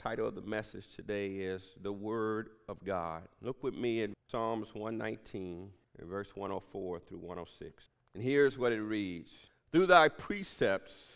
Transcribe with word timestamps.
title 0.00 0.26
of 0.26 0.34
the 0.34 0.40
message 0.40 0.86
today 0.96 1.26
is 1.26 1.74
The 1.82 1.92
Word 1.92 2.48
of 2.70 2.82
God. 2.82 3.20
Look 3.42 3.62
with 3.62 3.74
me 3.74 4.00
in 4.00 4.14
Psalms 4.30 4.74
119, 4.74 5.68
verse 6.04 6.34
104 6.34 7.00
through 7.00 7.18
106. 7.18 7.84
And 8.14 8.22
here's 8.22 8.56
what 8.56 8.72
it 8.72 8.80
reads 8.80 9.30
Through 9.70 9.88
thy 9.88 10.08
precepts 10.08 11.12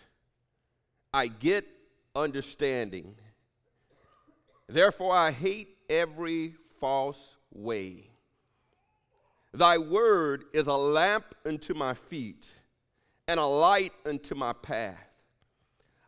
I 1.14 1.28
get 1.28 1.66
understanding. 2.14 3.14
Therefore 4.68 5.16
I 5.16 5.30
hate 5.30 5.78
every 5.88 6.52
false 6.78 7.38
way. 7.54 8.10
Thy 9.54 9.78
word 9.78 10.44
is 10.52 10.66
a 10.66 10.74
lamp 10.74 11.34
unto 11.46 11.72
my 11.72 11.94
feet 11.94 12.52
and 13.26 13.40
a 13.40 13.46
light 13.46 13.94
unto 14.04 14.34
my 14.34 14.52
path. 14.52 15.08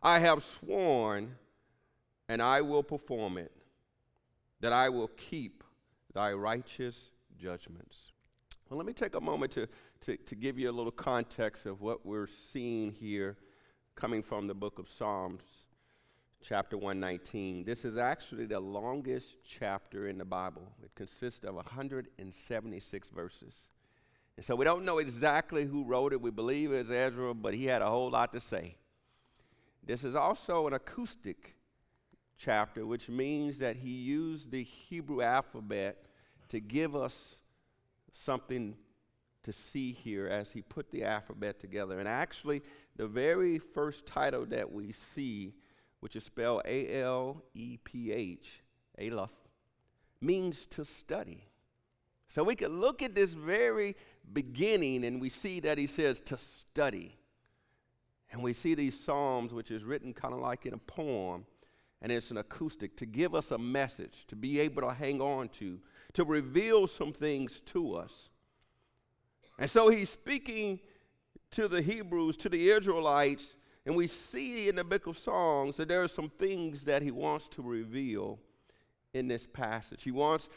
I 0.03 0.19
have 0.19 0.43
sworn, 0.43 1.37
and 2.29 2.41
I 2.41 2.61
will 2.61 2.83
perform 2.83 3.37
it, 3.37 3.51
that 4.59 4.73
I 4.73 4.89
will 4.89 5.09
keep 5.09 5.63
thy 6.13 6.33
righteous 6.33 7.11
judgments. 7.37 8.11
Well, 8.69 8.77
let 8.77 8.85
me 8.85 8.93
take 8.93 9.15
a 9.15 9.21
moment 9.21 9.51
to, 9.53 9.67
to, 10.01 10.17
to 10.17 10.35
give 10.35 10.59
you 10.59 10.69
a 10.69 10.73
little 10.73 10.91
context 10.91 11.65
of 11.65 11.81
what 11.81 12.05
we're 12.05 12.27
seeing 12.27 12.91
here 12.91 13.37
coming 13.95 14.21
from 14.21 14.47
the 14.47 14.53
book 14.53 14.77
of 14.77 14.89
Psalms, 14.89 15.43
chapter 16.43 16.77
119. 16.77 17.63
This 17.63 17.85
is 17.85 17.97
actually 17.97 18.45
the 18.45 18.59
longest 18.59 19.37
chapter 19.45 20.07
in 20.07 20.17
the 20.17 20.25
Bible. 20.25 20.71
It 20.83 20.91
consists 20.95 21.43
of 21.45 21.55
176 21.55 23.09
verses. 23.09 23.55
And 24.35 24.45
so 24.45 24.55
we 24.55 24.65
don't 24.65 24.85
know 24.85 24.99
exactly 24.99 25.65
who 25.65 25.83
wrote 25.83 26.13
it. 26.13 26.21
We 26.21 26.29
believe 26.29 26.71
it's 26.71 26.91
Ezra, 26.91 27.33
but 27.33 27.53
he 27.53 27.65
had 27.65 27.81
a 27.81 27.89
whole 27.89 28.11
lot 28.11 28.33
to 28.33 28.41
say. 28.41 28.75
This 29.83 30.03
is 30.03 30.15
also 30.15 30.67
an 30.67 30.73
acrostic 30.73 31.56
chapter, 32.37 32.85
which 32.85 33.09
means 33.09 33.57
that 33.59 33.77
he 33.77 33.89
used 33.91 34.51
the 34.51 34.63
Hebrew 34.63 35.21
alphabet 35.21 36.05
to 36.49 36.59
give 36.59 36.95
us 36.95 37.41
something 38.13 38.75
to 39.43 39.53
see 39.53 39.93
here 39.93 40.27
as 40.27 40.51
he 40.51 40.61
put 40.61 40.91
the 40.91 41.03
alphabet 41.03 41.59
together. 41.59 41.99
And 41.99 42.07
actually, 42.07 42.61
the 42.95 43.07
very 43.07 43.59
first 43.59 44.05
title 44.05 44.45
that 44.47 44.71
we 44.71 44.91
see, 44.91 45.53
which 45.99 46.15
is 46.15 46.23
spelled 46.23 46.63
A 46.65 47.01
L 47.01 47.43
E 47.53 47.77
P 47.83 48.11
H, 48.11 48.61
Aleph, 48.99 49.31
means 50.19 50.65
to 50.67 50.83
study. 50.83 51.43
So 52.27 52.43
we 52.43 52.55
can 52.55 52.79
look 52.79 53.01
at 53.01 53.15
this 53.15 53.33
very 53.33 53.95
beginning 54.33 55.05
and 55.05 55.21
we 55.21 55.29
see 55.29 55.59
that 55.61 55.77
he 55.77 55.87
says 55.87 56.19
to 56.21 56.37
study. 56.37 57.15
And 58.31 58.43
we 58.43 58.51
see 58.51 58.75
these 58.75 58.99
Psalms, 58.99 59.53
which 59.53 59.71
is 59.71 59.83
written 59.83 60.13
kind 60.13 60.33
of 60.33 60.41
like 60.41 60.65
in 60.65 60.73
a 60.73 60.77
poem, 60.77 61.45
and 62.01 62.11
it's 62.11 62.31
an 62.31 62.37
acrostic 62.37 62.95
to 62.97 63.05
give 63.05 63.33
us 63.33 63.51
a 63.51 63.57
message, 63.57 64.25
to 64.27 64.35
be 64.35 64.59
able 64.59 64.83
to 64.83 64.93
hang 64.93 65.21
on 65.21 65.49
to, 65.49 65.79
to 66.13 66.23
reveal 66.23 66.87
some 66.87 67.13
things 67.13 67.61
to 67.61 67.95
us. 67.95 68.29
And 69.59 69.69
so 69.69 69.89
he's 69.89 70.09
speaking 70.09 70.79
to 71.51 71.67
the 71.67 71.81
Hebrews, 71.81 72.37
to 72.37 72.49
the 72.49 72.69
Israelites, 72.69 73.55
and 73.85 73.95
we 73.95 74.07
see 74.07 74.69
in 74.69 74.75
the 74.75 74.83
book 74.83 75.07
of 75.07 75.17
Songs 75.17 75.77
that 75.77 75.87
there 75.87 76.03
are 76.03 76.07
some 76.07 76.29
things 76.29 76.83
that 76.83 77.01
he 77.01 77.09
wants 77.09 77.47
to 77.49 77.61
reveal 77.61 78.39
in 79.13 79.27
this 79.27 79.47
passage. 79.47 80.03
He 80.03 80.11
wants 80.11 80.49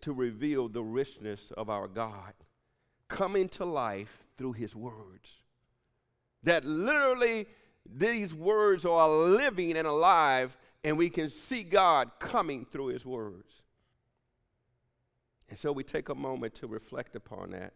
to 0.00 0.12
reveal 0.12 0.68
the 0.68 0.82
richness 0.82 1.52
of 1.56 1.70
our 1.70 1.86
God 1.86 2.34
coming 3.08 3.48
to 3.50 3.64
life 3.64 4.24
through 4.36 4.52
his 4.54 4.74
words. 4.74 5.42
That 6.42 6.64
literally 6.64 7.46
these 7.86 8.34
words 8.34 8.84
are 8.84 9.08
living 9.08 9.76
and 9.76 9.86
alive, 9.86 10.56
and 10.84 10.96
we 10.98 11.10
can 11.10 11.30
see 11.30 11.64
God 11.64 12.10
coming 12.20 12.64
through 12.64 12.88
his 12.88 13.04
words. 13.04 13.62
And 15.48 15.58
so 15.58 15.72
we 15.72 15.82
take 15.82 16.10
a 16.10 16.14
moment 16.14 16.54
to 16.56 16.66
reflect 16.66 17.16
upon 17.16 17.50
that 17.50 17.72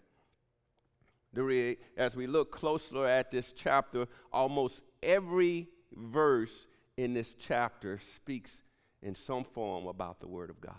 as 1.96 2.16
we 2.16 2.26
look 2.26 2.50
closer 2.50 3.06
at 3.06 3.30
this 3.30 3.52
chapter, 3.52 4.06
almost 4.32 4.82
every 5.02 5.68
verse 5.92 6.66
in 6.96 7.14
this 7.14 7.34
chapter 7.38 8.00
speaks 8.14 8.62
in 9.02 9.14
some 9.14 9.44
form 9.44 9.86
about 9.86 10.20
the 10.20 10.26
Word 10.26 10.50
of 10.50 10.60
God. 10.60 10.74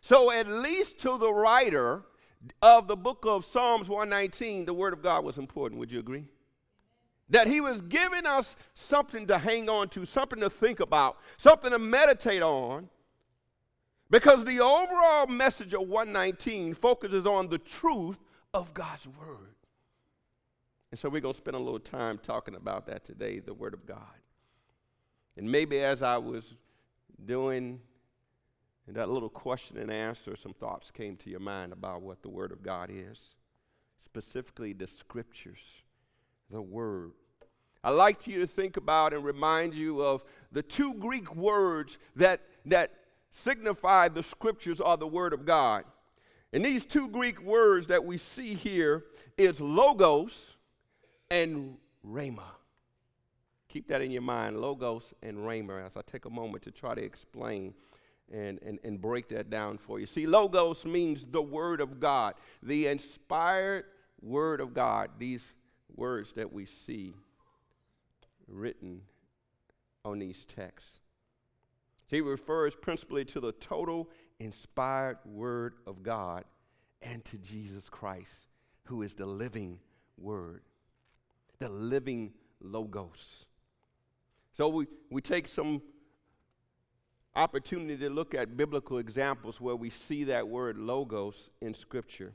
So, 0.00 0.30
at 0.30 0.46
least 0.46 0.98
to 1.00 1.18
the 1.18 1.32
writer 1.32 2.02
of 2.62 2.86
the 2.86 2.96
book 2.96 3.24
of 3.26 3.44
Psalms 3.44 3.88
119, 3.88 4.64
the 4.64 4.72
Word 4.72 4.92
of 4.92 5.02
God 5.02 5.24
was 5.24 5.38
important. 5.38 5.80
Would 5.80 5.90
you 5.90 5.98
agree? 5.98 6.26
That 7.30 7.46
he 7.46 7.60
was 7.60 7.82
giving 7.82 8.26
us 8.26 8.56
something 8.74 9.26
to 9.26 9.38
hang 9.38 9.68
on 9.68 9.88
to, 9.90 10.04
something 10.04 10.40
to 10.40 10.48
think 10.48 10.80
about, 10.80 11.18
something 11.36 11.70
to 11.70 11.78
meditate 11.78 12.42
on 12.42 12.88
because 14.10 14.44
the 14.44 14.60
overall 14.60 15.26
message 15.26 15.74
of 15.74 15.82
119 15.82 16.74
focuses 16.74 17.26
on 17.26 17.48
the 17.48 17.58
truth 17.58 18.18
of 18.54 18.72
God's 18.72 19.06
Word. 19.06 19.54
And 20.90 20.98
so 20.98 21.08
we're 21.10 21.20
going 21.20 21.34
to 21.34 21.38
spend 21.38 21.56
a 21.56 21.60
little 21.60 21.78
time 21.78 22.18
talking 22.18 22.54
about 22.54 22.86
that 22.86 23.04
today, 23.04 23.40
the 23.40 23.52
Word 23.52 23.74
of 23.74 23.84
God. 23.84 23.98
And 25.36 25.50
maybe 25.50 25.80
as 25.80 26.02
I 26.02 26.16
was 26.16 26.54
doing 27.26 27.80
that 28.86 29.10
little 29.10 29.28
question 29.28 29.76
and 29.76 29.90
answer, 29.90 30.34
some 30.34 30.54
thoughts 30.54 30.90
came 30.90 31.16
to 31.18 31.30
your 31.30 31.40
mind 31.40 31.74
about 31.74 32.00
what 32.00 32.22
the 32.22 32.30
Word 32.30 32.52
of 32.52 32.62
God 32.62 32.90
is, 32.90 33.34
specifically 34.02 34.72
the 34.72 34.86
Scriptures, 34.86 35.82
the 36.50 36.62
Word. 36.62 37.12
I 37.82 37.90
like 37.90 38.26
you 38.26 38.40
to 38.40 38.46
think 38.46 38.76
about 38.76 39.14
and 39.14 39.24
remind 39.24 39.74
you 39.74 40.02
of 40.02 40.24
the 40.50 40.62
two 40.62 40.94
Greek 40.94 41.34
words 41.34 41.98
that, 42.16 42.40
that 42.66 42.92
signify 43.30 44.08
the 44.08 44.22
scriptures 44.22 44.80
are 44.80 44.96
the 44.96 45.06
word 45.06 45.32
of 45.32 45.44
God. 45.44 45.84
And 46.52 46.64
these 46.64 46.84
two 46.84 47.08
Greek 47.08 47.40
words 47.42 47.86
that 47.88 48.04
we 48.04 48.18
see 48.18 48.54
here 48.54 49.04
is 49.36 49.60
logos 49.60 50.56
and 51.30 51.76
rhema. 52.06 52.42
Keep 53.68 53.88
that 53.88 54.00
in 54.00 54.10
your 54.10 54.22
mind, 54.22 54.60
logos 54.60 55.12
and 55.22 55.38
rhema, 55.38 55.84
as 55.84 55.96
I 55.96 56.00
take 56.02 56.24
a 56.24 56.30
moment 56.30 56.64
to 56.64 56.70
try 56.70 56.94
to 56.94 57.02
explain 57.02 57.74
and, 58.32 58.58
and, 58.62 58.78
and 58.82 59.00
break 59.00 59.28
that 59.28 59.50
down 59.50 59.78
for 59.78 60.00
you. 60.00 60.06
See, 60.06 60.26
logos 60.26 60.84
means 60.84 61.24
the 61.30 61.42
word 61.42 61.80
of 61.80 62.00
God, 62.00 62.34
the 62.62 62.86
inspired 62.86 63.84
word 64.22 64.60
of 64.60 64.72
God. 64.72 65.10
These 65.18 65.52
words 65.94 66.32
that 66.32 66.52
we 66.52 66.66
see 66.66 67.14
written 68.46 69.02
on 70.04 70.18
these 70.18 70.44
texts. 70.44 71.00
He 72.06 72.20
refers 72.20 72.74
principally 72.74 73.24
to 73.26 73.40
the 73.40 73.52
total 73.52 74.08
inspired 74.40 75.18
Word 75.24 75.74
of 75.86 76.02
God 76.02 76.44
and 77.02 77.24
to 77.26 77.36
Jesus 77.38 77.88
Christ, 77.88 78.48
who 78.84 79.02
is 79.02 79.14
the 79.14 79.26
living 79.26 79.78
Word, 80.16 80.62
the 81.58 81.68
living 81.68 82.32
Logos. 82.60 83.44
So 84.52 84.68
we, 84.68 84.86
we 85.10 85.20
take 85.20 85.46
some 85.46 85.82
opportunity 87.36 87.96
to 87.98 88.10
look 88.10 88.34
at 88.34 88.56
biblical 88.56 88.98
examples 88.98 89.60
where 89.60 89.76
we 89.76 89.90
see 89.90 90.24
that 90.24 90.48
word 90.48 90.76
logos 90.76 91.50
in 91.60 91.72
Scripture. 91.72 92.32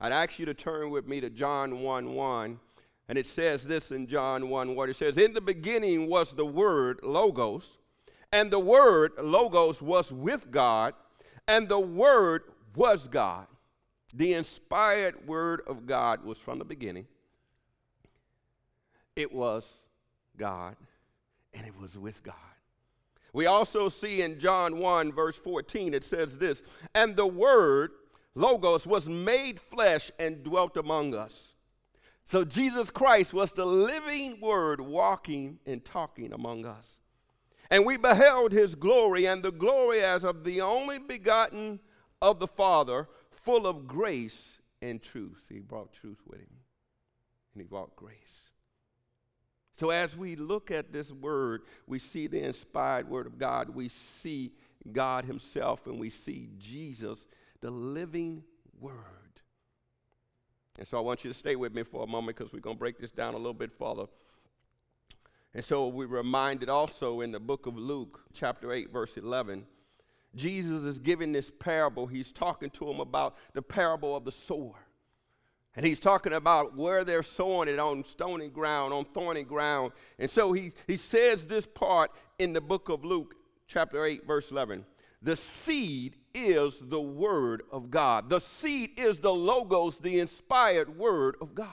I'd 0.00 0.12
ask 0.12 0.38
you 0.38 0.44
to 0.44 0.54
turn 0.54 0.90
with 0.90 1.06
me 1.06 1.20
to 1.20 1.30
John 1.30 1.80
1 1.80 2.12
1. 2.12 2.60
And 3.08 3.18
it 3.18 3.26
says 3.26 3.66
this 3.66 3.90
in 3.90 4.06
John 4.06 4.48
1 4.48 4.74
1. 4.74 4.90
It 4.90 4.96
says, 4.96 5.18
In 5.18 5.34
the 5.34 5.40
beginning 5.40 6.08
was 6.08 6.32
the 6.32 6.46
word, 6.46 7.00
logos, 7.02 7.78
and 8.34 8.50
the 8.50 8.58
Word, 8.58 9.12
Logos, 9.16 9.80
was 9.80 10.10
with 10.10 10.50
God, 10.50 10.94
and 11.46 11.68
the 11.68 11.78
Word 11.78 12.42
was 12.74 13.06
God. 13.06 13.46
The 14.12 14.32
inspired 14.32 15.28
Word 15.28 15.62
of 15.68 15.86
God 15.86 16.24
was 16.24 16.36
from 16.36 16.58
the 16.58 16.64
beginning. 16.64 17.06
It 19.14 19.32
was 19.32 19.72
God, 20.36 20.74
and 21.52 21.64
it 21.64 21.80
was 21.80 21.96
with 21.96 22.24
God. 22.24 22.34
We 23.32 23.46
also 23.46 23.88
see 23.88 24.22
in 24.22 24.40
John 24.40 24.78
1, 24.78 25.12
verse 25.12 25.36
14, 25.36 25.94
it 25.94 26.02
says 26.02 26.36
this 26.36 26.60
And 26.92 27.14
the 27.14 27.28
Word, 27.28 27.92
Logos, 28.34 28.84
was 28.84 29.08
made 29.08 29.60
flesh 29.60 30.10
and 30.18 30.42
dwelt 30.42 30.76
among 30.76 31.14
us. 31.14 31.53
So 32.24 32.44
Jesus 32.44 32.90
Christ 32.90 33.32
was 33.32 33.52
the 33.52 33.66
living 33.66 34.40
Word 34.40 34.80
walking 34.80 35.58
and 35.66 35.84
talking 35.84 36.32
among 36.32 36.64
us. 36.64 36.96
And 37.70 37.84
we 37.84 37.96
beheld 37.96 38.52
his 38.52 38.74
glory, 38.74 39.26
and 39.26 39.42
the 39.42 39.50
glory 39.50 40.02
as 40.02 40.24
of 40.24 40.44
the 40.44 40.60
only 40.60 40.98
begotten 40.98 41.80
of 42.20 42.38
the 42.38 42.46
Father, 42.46 43.08
full 43.30 43.66
of 43.66 43.86
grace 43.86 44.60
and 44.80 45.02
truth. 45.02 45.46
He 45.50 45.60
brought 45.60 45.92
truth 45.92 46.20
with 46.26 46.40
him, 46.40 46.56
and 47.52 47.62
he 47.62 47.66
brought 47.66 47.96
grace. 47.96 48.40
So, 49.74 49.90
as 49.90 50.16
we 50.16 50.36
look 50.36 50.70
at 50.70 50.92
this 50.92 51.10
word, 51.10 51.62
we 51.86 51.98
see 51.98 52.28
the 52.28 52.40
inspired 52.40 53.08
word 53.08 53.26
of 53.26 53.38
God. 53.38 53.70
We 53.70 53.88
see 53.88 54.52
God 54.92 55.24
Himself, 55.24 55.86
and 55.86 55.98
we 55.98 56.10
see 56.10 56.50
Jesus, 56.58 57.26
the 57.60 57.70
living 57.70 58.44
word. 58.78 59.23
And 60.78 60.86
so, 60.86 60.98
I 60.98 61.00
want 61.00 61.24
you 61.24 61.30
to 61.30 61.38
stay 61.38 61.56
with 61.56 61.74
me 61.74 61.84
for 61.84 62.02
a 62.02 62.06
moment 62.06 62.36
because 62.36 62.52
we're 62.52 62.60
going 62.60 62.76
to 62.76 62.80
break 62.80 62.98
this 62.98 63.12
down 63.12 63.34
a 63.34 63.36
little 63.36 63.54
bit 63.54 63.72
further. 63.78 64.06
And 65.54 65.64
so 65.64 65.86
we're 65.86 66.08
reminded 66.08 66.68
also 66.68 67.20
in 67.20 67.30
the 67.30 67.38
book 67.38 67.66
of 67.66 67.78
Luke, 67.78 68.20
chapter 68.32 68.72
8, 68.72 68.92
verse 68.92 69.16
11, 69.16 69.64
Jesus 70.34 70.82
is 70.82 70.98
giving 70.98 71.32
this 71.32 71.52
parable. 71.60 72.08
He's 72.08 72.32
talking 72.32 72.70
to 72.70 72.90
him 72.90 72.98
about 72.98 73.36
the 73.52 73.62
parable 73.62 74.16
of 74.16 74.24
the 74.24 74.32
sower. 74.32 74.74
And 75.76 75.86
he's 75.86 76.00
talking 76.00 76.32
about 76.32 76.76
where 76.76 77.04
they're 77.04 77.22
sowing 77.22 77.68
it 77.68 77.78
on 77.78 78.04
stony 78.04 78.48
ground, 78.48 78.92
on 78.92 79.04
thorny 79.04 79.44
ground. 79.44 79.92
And 80.18 80.28
so 80.30 80.52
he, 80.52 80.72
he 80.88 80.96
says 80.96 81.46
this 81.46 81.66
part 81.66 82.10
in 82.38 82.52
the 82.52 82.60
book 82.60 82.88
of 82.88 83.04
Luke, 83.04 83.36
chapter 83.68 84.04
8, 84.04 84.26
verse 84.26 84.50
11. 84.50 84.84
The 85.22 85.36
seed 85.36 86.16
is 86.34 86.80
the 86.80 87.00
word 87.00 87.62
of 87.70 87.90
God. 87.90 88.28
The 88.28 88.40
seed 88.40 88.98
is 88.98 89.18
the 89.18 89.32
logos, 89.32 89.98
the 89.98 90.18
inspired 90.18 90.98
word 90.98 91.36
of 91.40 91.54
God. 91.54 91.68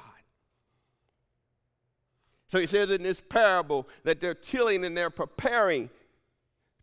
So 2.48 2.60
he 2.60 2.68
says 2.68 2.92
in 2.92 3.04
this 3.04 3.22
parable 3.22 3.88
that 4.04 4.22
they're 4.22 4.34
tilling 4.36 4.86
and 4.86 4.96
they're 4.96 5.10
preparing 5.10 5.90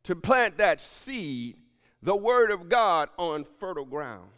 to 0.04 0.16
plant 0.16 0.58
that 0.58 0.80
seed, 0.80 1.56
the 2.02 2.16
word 2.16 2.50
of 2.50 2.68
God, 2.68 3.10
on 3.18 3.44
fertile 3.58 3.84
ground. 3.84 4.30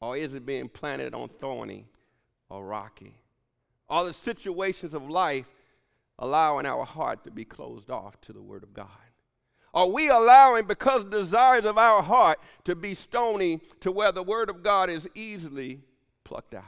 Or 0.00 0.16
is 0.16 0.34
it 0.34 0.46
being 0.46 0.68
planted 0.68 1.14
on 1.14 1.28
thorny 1.28 1.86
or 2.48 2.64
rocky? 2.64 3.18
All 3.88 4.04
the 4.04 4.12
situations 4.12 4.94
of 4.94 5.10
life 5.10 5.46
allowing 6.18 6.66
our 6.66 6.84
heart 6.84 7.24
to 7.24 7.30
be 7.30 7.44
closed 7.44 7.90
off 7.90 8.20
to 8.22 8.32
the 8.32 8.42
word 8.42 8.62
of 8.62 8.72
God. 8.72 8.88
Are 9.74 9.88
we 9.88 10.08
allowing, 10.08 10.66
because 10.66 11.02
of 11.02 11.10
desires 11.10 11.64
of 11.64 11.76
our 11.76 12.00
heart, 12.00 12.38
to 12.64 12.76
be 12.76 12.94
stony 12.94 13.60
to 13.80 13.90
where 13.90 14.12
the 14.12 14.22
word 14.22 14.48
of 14.48 14.62
God 14.62 14.88
is 14.88 15.08
easily 15.14 15.80
plucked 16.22 16.54
out? 16.54 16.64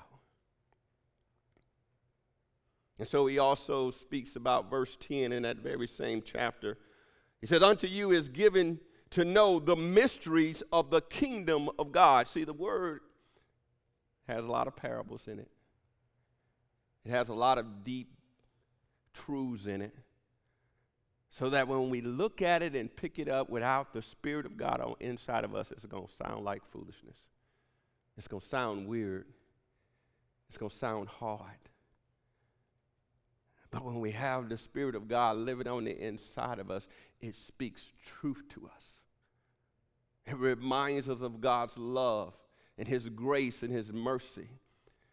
And 2.99 3.07
so 3.07 3.27
he 3.27 3.39
also 3.39 3.91
speaks 3.91 4.35
about 4.35 4.71
verse 4.71 4.97
10 4.99 5.33
in 5.33 5.45
that 5.45 5.59
very 5.59 5.87
same 5.87 6.21
chapter. 6.21 6.79
He 7.41 7.47
says, 7.47 7.63
Unto 7.63 7.87
you 7.87 8.11
is 8.11 8.29
given 8.29 8.81
to 9.11 9.25
know 9.25 9.61
the 9.61 9.77
mysteries 9.77 10.63
of 10.73 10.91
the 10.91 11.03
kingdom 11.03 11.69
of 11.79 11.93
God. 11.93 12.29
See, 12.29 12.45
the 12.45 12.53
word 12.53 13.01
has 14.27 14.45
a 14.45 14.49
lot 14.49 14.67
of 14.67 14.75
parables 14.75 15.29
in 15.29 15.39
it, 15.39 15.49
it 17.05 17.11
has 17.11 17.29
a 17.29 17.35
lot 17.35 17.59
of 17.59 17.85
deep 17.85 18.09
truths 19.15 19.67
in 19.67 19.81
it. 19.83 19.95
So 21.39 21.51
that 21.51 21.69
when 21.69 21.91
we 21.91 22.01
look 22.01 22.41
at 22.41 22.63
it 22.63 22.75
and 22.75 22.95
pick 22.95 23.19
it 23.19 23.29
up 23.29 23.51
without 23.51 23.93
the 23.93 24.01
Spirit 24.01 24.47
of 24.47 24.57
God 24.57 24.81
on 24.81 24.95
inside 25.01 25.45
of 25.45 25.55
us, 25.55 25.71
it's 25.71 25.85
going 25.85 26.07
to 26.07 26.13
sound 26.25 26.47
like 26.47 26.63
foolishness. 26.71 27.19
It's 28.17 28.27
going 28.27 28.41
to 28.41 28.47
sound 28.47 28.87
weird. 28.87 29.27
It's 30.49 30.57
going 30.57 30.71
to 30.71 30.77
sound 30.77 31.09
hard. 31.09 31.43
But 33.71 33.85
when 33.85 34.01
we 34.01 34.13
have 34.13 34.49
the 34.49 34.57
Spirit 34.57 34.95
of 34.95 35.09
God 35.09 35.37
living 35.37 35.69
on 35.69 35.85
the 35.85 36.07
inside 36.07 36.59
of 36.59 36.71
us, 36.71 36.89
it 37.21 37.37
speaks 37.37 37.85
truth 38.03 38.43
to 38.55 38.71
us. 38.75 38.87
It 40.25 40.39
reminds 40.39 41.07
us 41.11 41.21
of 41.21 41.43
God's 41.43 41.77
love 41.77 42.33
and 42.79 42.89
His 42.89 43.11
grace 43.11 43.63
and 43.63 43.71
His 43.71 43.93
mercy. 43.93 44.49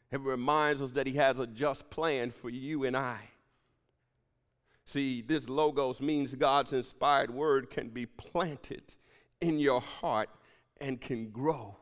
It 0.10 0.22
reminds 0.22 0.82
us 0.82 0.92
that 0.92 1.06
He 1.06 1.18
has 1.18 1.38
a 1.38 1.48
just 1.48 1.90
plan 1.90 2.32
for 2.32 2.50
you 2.50 2.86
and 2.86 2.96
I. 2.96 3.20
See, 4.86 5.22
this 5.22 5.48
logos 5.48 6.02
means 6.02 6.36
God's 6.36 6.74
inspired 6.74 7.32
word 7.32 7.70
can 7.70 7.90
be 7.90 8.06
planted 8.06 8.84
in 9.42 9.60
your 9.60 9.82
heart 9.82 10.30
and 10.80 11.00
can 11.00 11.30
grow 11.30 11.78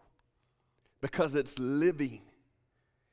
because 1.02 1.36
it's 1.36 1.58
living 1.58 2.22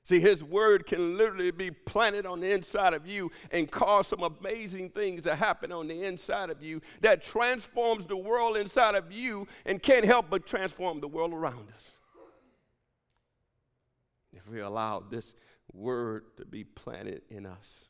See, 0.08 0.20
His 0.20 0.42
word 0.42 0.86
can 0.86 1.18
literally 1.18 1.50
be 1.50 1.70
planted 1.70 2.24
on 2.24 2.40
the 2.40 2.50
inside 2.50 2.94
of 2.94 3.06
you 3.06 3.30
and 3.50 3.70
cause 3.70 4.06
some 4.06 4.22
amazing 4.22 4.88
things 4.88 5.20
to 5.24 5.36
happen 5.36 5.70
on 5.70 5.86
the 5.86 6.02
inside 6.02 6.48
of 6.48 6.62
you 6.62 6.80
that 7.02 7.22
transforms 7.22 8.06
the 8.06 8.16
world 8.16 8.56
inside 8.56 8.94
of 8.94 9.12
you 9.12 9.46
and 9.66 9.82
can't 9.82 10.06
help 10.06 10.30
but 10.30 10.46
transform 10.46 11.00
the 11.00 11.08
world 11.08 11.34
around 11.34 11.68
us. 11.74 11.90
If 14.32 14.48
we 14.48 14.60
allow 14.60 15.00
this 15.00 15.34
word 15.74 16.24
to 16.38 16.46
be 16.46 16.64
planted 16.64 17.20
in 17.28 17.44
us. 17.44 17.87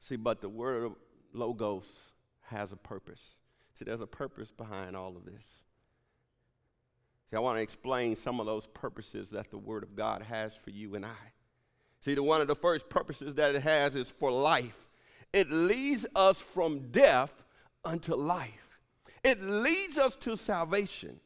See, 0.00 0.16
but 0.16 0.40
the 0.40 0.48
word 0.48 0.92
Logos 1.32 1.86
has 2.42 2.72
a 2.72 2.76
purpose. 2.76 3.34
See, 3.78 3.84
there's 3.84 4.00
a 4.00 4.06
purpose 4.06 4.50
behind 4.50 4.96
all 4.96 5.16
of 5.16 5.24
this. 5.24 5.44
See, 7.30 7.36
I 7.36 7.40
want 7.40 7.58
to 7.58 7.62
explain 7.62 8.16
some 8.16 8.40
of 8.40 8.46
those 8.46 8.66
purposes 8.66 9.30
that 9.30 9.50
the 9.50 9.58
Word 9.58 9.84
of 9.84 9.94
God 9.94 10.22
has 10.22 10.54
for 10.54 10.70
you 10.70 10.96
and 10.96 11.06
I. 11.06 11.32
See, 12.00 12.14
the 12.14 12.22
one 12.22 12.40
of 12.40 12.48
the 12.48 12.56
first 12.56 12.88
purposes 12.88 13.34
that 13.36 13.54
it 13.54 13.62
has 13.62 13.94
is 13.94 14.10
for 14.10 14.32
life. 14.32 14.88
It 15.32 15.50
leads 15.50 16.06
us 16.16 16.38
from 16.38 16.90
death 16.90 17.30
unto 17.84 18.14
life. 18.14 18.78
It 19.22 19.40
leads 19.42 19.96
us 19.96 20.16
to 20.16 20.36
salvation. 20.36 21.20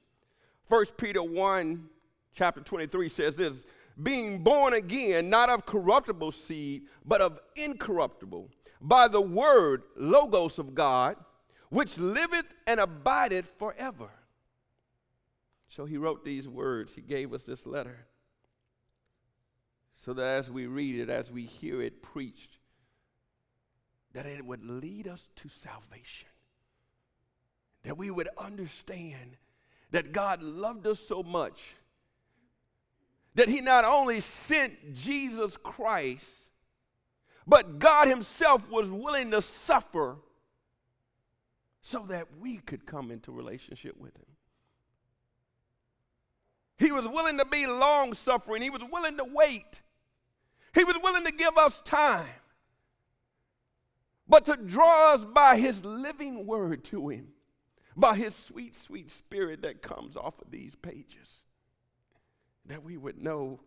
1 0.69 0.87
Peter 0.99 1.23
1, 1.23 1.89
chapter 2.35 2.61
23 2.61 3.09
says 3.09 3.37
this 3.37 3.67
being 4.03 4.43
born 4.43 4.75
again, 4.75 5.31
not 5.31 5.49
of 5.49 5.65
corruptible 5.65 6.33
seed, 6.33 6.83
but 7.05 7.21
of 7.21 7.39
incorruptible, 7.55 8.51
by 8.81 9.09
the 9.09 9.21
word, 9.21 9.83
Logos 9.97 10.59
of 10.59 10.75
God, 10.75 11.17
which 11.71 11.99
liveth 11.99 12.47
and 12.67 12.81
abideth 12.81 13.51
forever. 13.59 14.11
So 15.69 15.85
he 15.85 15.97
wrote 15.97 16.25
these 16.25 16.49
words. 16.49 16.95
He 16.95 17.01
gave 17.01 17.33
us 17.33 17.43
this 17.43 17.67
letter. 17.67 18.07
So 19.95 20.13
that 20.15 20.27
as 20.27 20.51
we 20.51 20.67
read 20.67 21.01
it, 21.01 21.11
as 21.11 21.31
we 21.31 21.45
hear 21.45 21.83
it 21.83 22.03
preached, 22.03 22.59
that 24.13 24.27
it 24.27 24.45
would 24.45 24.65
lead 24.65 25.09
us 25.09 25.31
to 25.37 25.49
salvation. 25.49 26.29
That 27.83 27.99
we 27.99 28.11
would 28.11 28.29
understand 28.39 29.37
that 29.91 30.13
God 30.13 30.43
loved 30.43 30.87
us 30.87 31.01
so 31.01 31.23
much 31.23 31.75
that 33.35 33.49
he 33.49 33.61
not 33.61 33.85
only 33.85 34.21
sent 34.21 34.95
Jesus 34.95 35.57
Christ, 35.57 36.29
but 37.47 37.79
God 37.79 38.09
himself 38.09 38.69
was 38.71 38.91
willing 38.91 39.31
to 39.33 39.43
suffer 39.43 40.17
so 41.81 42.05
that 42.09 42.29
we 42.41 42.59
could 42.59 42.87
come 42.87 43.11
into 43.11 43.31
relationship 43.31 43.97
with 43.99 44.17
him. 44.17 44.25
He 46.79 46.91
was 46.91 47.07
willing 47.07 47.39
to 47.39 47.45
be 47.45 47.67
long 47.67 48.15
suffering. 48.15 48.63
He 48.63 48.71
was 48.71 48.83
willing 48.91 49.17
to 49.19 49.25
wait. 49.25 49.83
He 50.75 50.85
was 50.85 50.97
willing 51.03 51.25
to 51.25 51.33
give 51.33 51.57
us 51.57 51.81
time. 51.85 52.29
But 54.27 54.47
to 54.47 54.57
draw 54.57 55.13
us 55.13 55.25
by 55.25 55.59
his 55.59 55.85
living 55.85 56.47
word 56.47 56.85
to 56.85 57.11
him, 57.11 57.29
by 57.97 58.17
his 58.17 58.35
sweet, 58.35 58.75
sweet 58.75 59.11
spirit 59.11 59.63
that 59.63 59.83
comes 59.83 60.17
off 60.17 60.41
of 60.41 60.51
these 60.51 60.75
pages, 60.75 61.43
that 62.67 62.83
we 62.83 62.97
would 62.97 63.23
know 63.23 63.61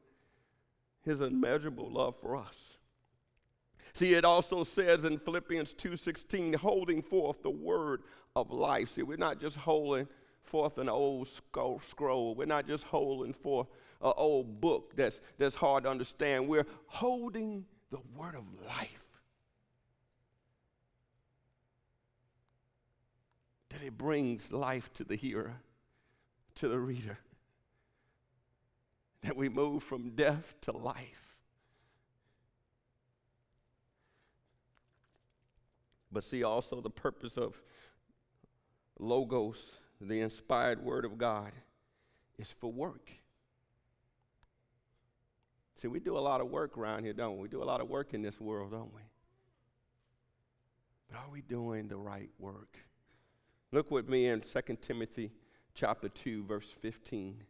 his 1.03 1.21
unmeasurable 1.21 1.89
love 1.91 2.15
for 2.19 2.35
us. 2.35 2.76
See, 3.97 4.13
it 4.13 4.23
also 4.23 4.63
says 4.63 5.05
in 5.05 5.17
Philippians 5.17 5.73
2:16, 5.73 6.53
holding 6.53 7.01
forth 7.01 7.41
the 7.41 7.49
word 7.49 8.03
of 8.35 8.51
life. 8.51 8.91
See, 8.91 9.01
we're 9.01 9.17
not 9.17 9.39
just 9.41 9.55
holding 9.55 10.07
forth 10.43 10.77
an 10.77 10.87
old 10.87 11.27
scroll. 11.27 12.35
We're 12.35 12.45
not 12.45 12.67
just 12.67 12.83
holding 12.83 13.33
forth 13.33 13.65
an 13.99 14.13
old 14.15 14.61
book 14.61 14.95
that's, 14.95 15.19
that's 15.39 15.55
hard 15.55 15.85
to 15.85 15.89
understand. 15.89 16.47
We're 16.47 16.67
holding 16.85 17.65
the 17.89 17.97
word 18.15 18.35
of 18.35 18.43
life. 18.67 19.03
That 23.69 23.81
it 23.81 23.97
brings 23.97 24.51
life 24.51 24.93
to 24.93 25.05
the 25.05 25.15
hearer, 25.15 25.55
to 26.53 26.67
the 26.67 26.77
reader. 26.77 27.17
That 29.23 29.35
we 29.35 29.49
move 29.49 29.81
from 29.81 30.11
death 30.11 30.53
to 30.61 30.71
life. 30.71 31.26
But 36.17 36.23
see 36.23 36.41
also 36.41 36.81
the 36.81 36.89
purpose 36.89 37.37
of 37.37 37.61
logos 38.97 39.77
the 40.01 40.21
inspired 40.21 40.83
word 40.83 41.05
of 41.05 41.15
God 41.15 41.51
is 42.39 42.51
for 42.51 42.71
work. 42.71 43.11
See, 45.75 45.87
we 45.87 45.99
do 45.99 46.17
a 46.17 46.19
lot 46.19 46.41
of 46.41 46.47
work 46.47 46.75
around 46.75 47.03
here, 47.03 47.13
don't 47.13 47.35
we? 47.35 47.43
We 47.43 47.49
do 47.49 47.61
a 47.61 47.65
lot 47.65 47.81
of 47.81 47.87
work 47.87 48.15
in 48.15 48.23
this 48.23 48.41
world, 48.41 48.71
don't 48.71 48.91
we? 48.95 49.01
But 51.07 51.19
are 51.19 51.29
we 51.31 51.43
doing 51.43 51.87
the 51.87 51.97
right 51.97 52.31
work? 52.39 52.79
Look 53.71 53.91
with 53.91 54.09
me 54.09 54.25
in 54.25 54.41
2 54.41 54.61
Timothy 54.81 55.31
chapter 55.75 56.09
2, 56.09 56.45
verse 56.45 56.73
15. 56.81 57.43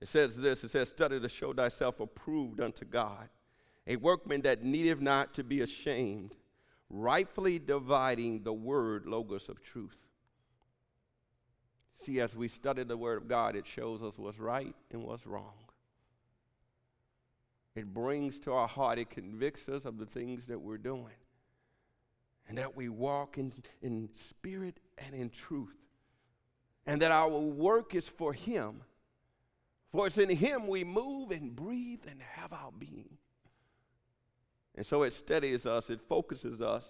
It 0.00 0.08
says 0.08 0.34
this 0.38 0.64
it 0.64 0.70
says, 0.70 0.88
Study 0.88 1.20
to 1.20 1.28
show 1.28 1.52
thyself 1.52 2.00
approved 2.00 2.62
unto 2.62 2.86
God, 2.86 3.28
a 3.86 3.96
workman 3.96 4.40
that 4.40 4.64
needeth 4.64 5.02
not 5.02 5.34
to 5.34 5.44
be 5.44 5.60
ashamed, 5.60 6.34
rightfully 6.90 7.58
dividing 7.58 8.42
the 8.42 8.52
word, 8.52 9.06
logos 9.06 9.48
of 9.48 9.62
truth. 9.62 9.96
See, 11.96 12.20
as 12.20 12.34
we 12.36 12.48
study 12.48 12.84
the 12.84 12.96
Word 12.96 13.18
of 13.18 13.28
God, 13.28 13.56
it 13.56 13.66
shows 13.66 14.02
us 14.02 14.16
what's 14.16 14.38
right 14.38 14.74
and 14.90 15.02
what's 15.02 15.26
wrong. 15.26 15.54
It 17.74 17.92
brings 17.92 18.38
to 18.40 18.52
our 18.52 18.68
heart, 18.68 18.98
it 18.98 19.10
convicts 19.10 19.68
us 19.68 19.84
of 19.84 19.98
the 19.98 20.06
things 20.06 20.46
that 20.46 20.60
we're 20.60 20.78
doing. 20.78 21.14
And 22.48 22.56
that 22.56 22.74
we 22.74 22.88
walk 22.88 23.36
in, 23.36 23.52
in 23.82 24.08
spirit 24.14 24.78
and 24.96 25.14
in 25.14 25.28
truth. 25.28 25.76
And 26.86 27.02
that 27.02 27.10
our 27.10 27.28
work 27.28 27.94
is 27.94 28.08
for 28.08 28.32
Him. 28.32 28.80
For 29.92 30.06
it's 30.06 30.18
in 30.18 30.30
Him 30.30 30.66
we 30.66 30.82
move 30.82 31.30
and 31.30 31.54
breathe 31.54 32.04
and 32.08 32.22
have 32.22 32.52
our 32.52 32.70
being. 32.76 33.18
And 34.78 34.86
so 34.86 35.02
it 35.02 35.12
steadies 35.12 35.66
us, 35.66 35.90
it 35.90 36.00
focuses 36.00 36.60
us, 36.60 36.84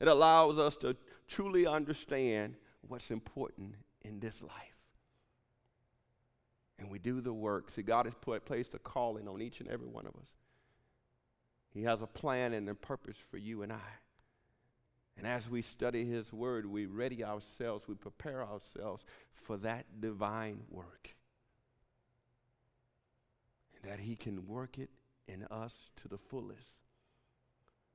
it 0.00 0.08
allows 0.08 0.58
us 0.58 0.76
to 0.78 0.96
truly 1.28 1.68
understand 1.68 2.56
what's 2.88 3.12
important 3.12 3.76
in 4.02 4.18
this 4.18 4.42
life. 4.42 4.50
And 6.80 6.90
we 6.90 6.98
do 6.98 7.20
the 7.20 7.32
work. 7.32 7.70
See, 7.70 7.82
God 7.82 8.06
has 8.06 8.14
put, 8.20 8.44
placed 8.44 8.74
a 8.74 8.80
calling 8.80 9.28
on 9.28 9.40
each 9.40 9.60
and 9.60 9.68
every 9.68 9.86
one 9.86 10.04
of 10.04 10.16
us. 10.16 10.26
He 11.72 11.84
has 11.84 12.02
a 12.02 12.08
plan 12.08 12.54
and 12.54 12.68
a 12.68 12.74
purpose 12.74 13.18
for 13.30 13.38
you 13.38 13.62
and 13.62 13.72
I. 13.72 13.92
And 15.16 15.24
as 15.24 15.48
we 15.48 15.62
study 15.62 16.04
His 16.04 16.32
Word, 16.32 16.66
we 16.66 16.86
ready 16.86 17.22
ourselves, 17.22 17.86
we 17.86 17.94
prepare 17.94 18.44
ourselves 18.44 19.04
for 19.32 19.56
that 19.58 19.86
divine 20.00 20.62
work. 20.70 21.14
And 23.80 23.92
that 23.92 24.00
He 24.00 24.16
can 24.16 24.48
work 24.48 24.76
it 24.76 24.90
in 25.28 25.44
us 25.52 25.92
to 26.02 26.08
the 26.08 26.18
fullest. 26.18 26.87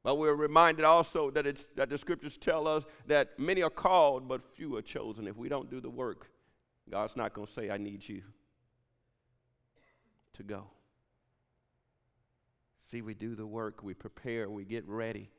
But 0.04 0.16
we're 0.16 0.36
reminded 0.36 0.84
also 0.84 1.32
that, 1.32 1.48
it's, 1.48 1.68
that 1.76 1.90
the 1.90 1.98
scriptures 1.98 2.38
tell 2.38 2.68
us 2.68 2.84
that 3.08 3.40
many 3.40 3.64
are 3.64 3.70
called, 3.70 4.28
but 4.28 4.42
few 4.56 4.76
are 4.76 4.82
chosen. 4.82 5.28
If 5.28 5.38
we 5.38 5.48
don't 5.48 5.70
do 5.70 5.80
the 5.80 5.90
work, 5.90 6.30
God's 6.90 7.16
not 7.16 7.34
going 7.34 7.48
to 7.48 7.54
say, 7.54 7.70
I 7.70 7.78
need 7.78 8.08
you 8.08 8.22
to 10.34 10.44
go. 10.44 10.66
See, 12.92 13.02
we 13.02 13.14
do 13.14 13.34
the 13.34 13.48
work, 13.48 13.82
we 13.82 13.94
prepare, 13.94 14.50
we 14.50 14.66
get 14.66 14.88
ready. 14.88 15.32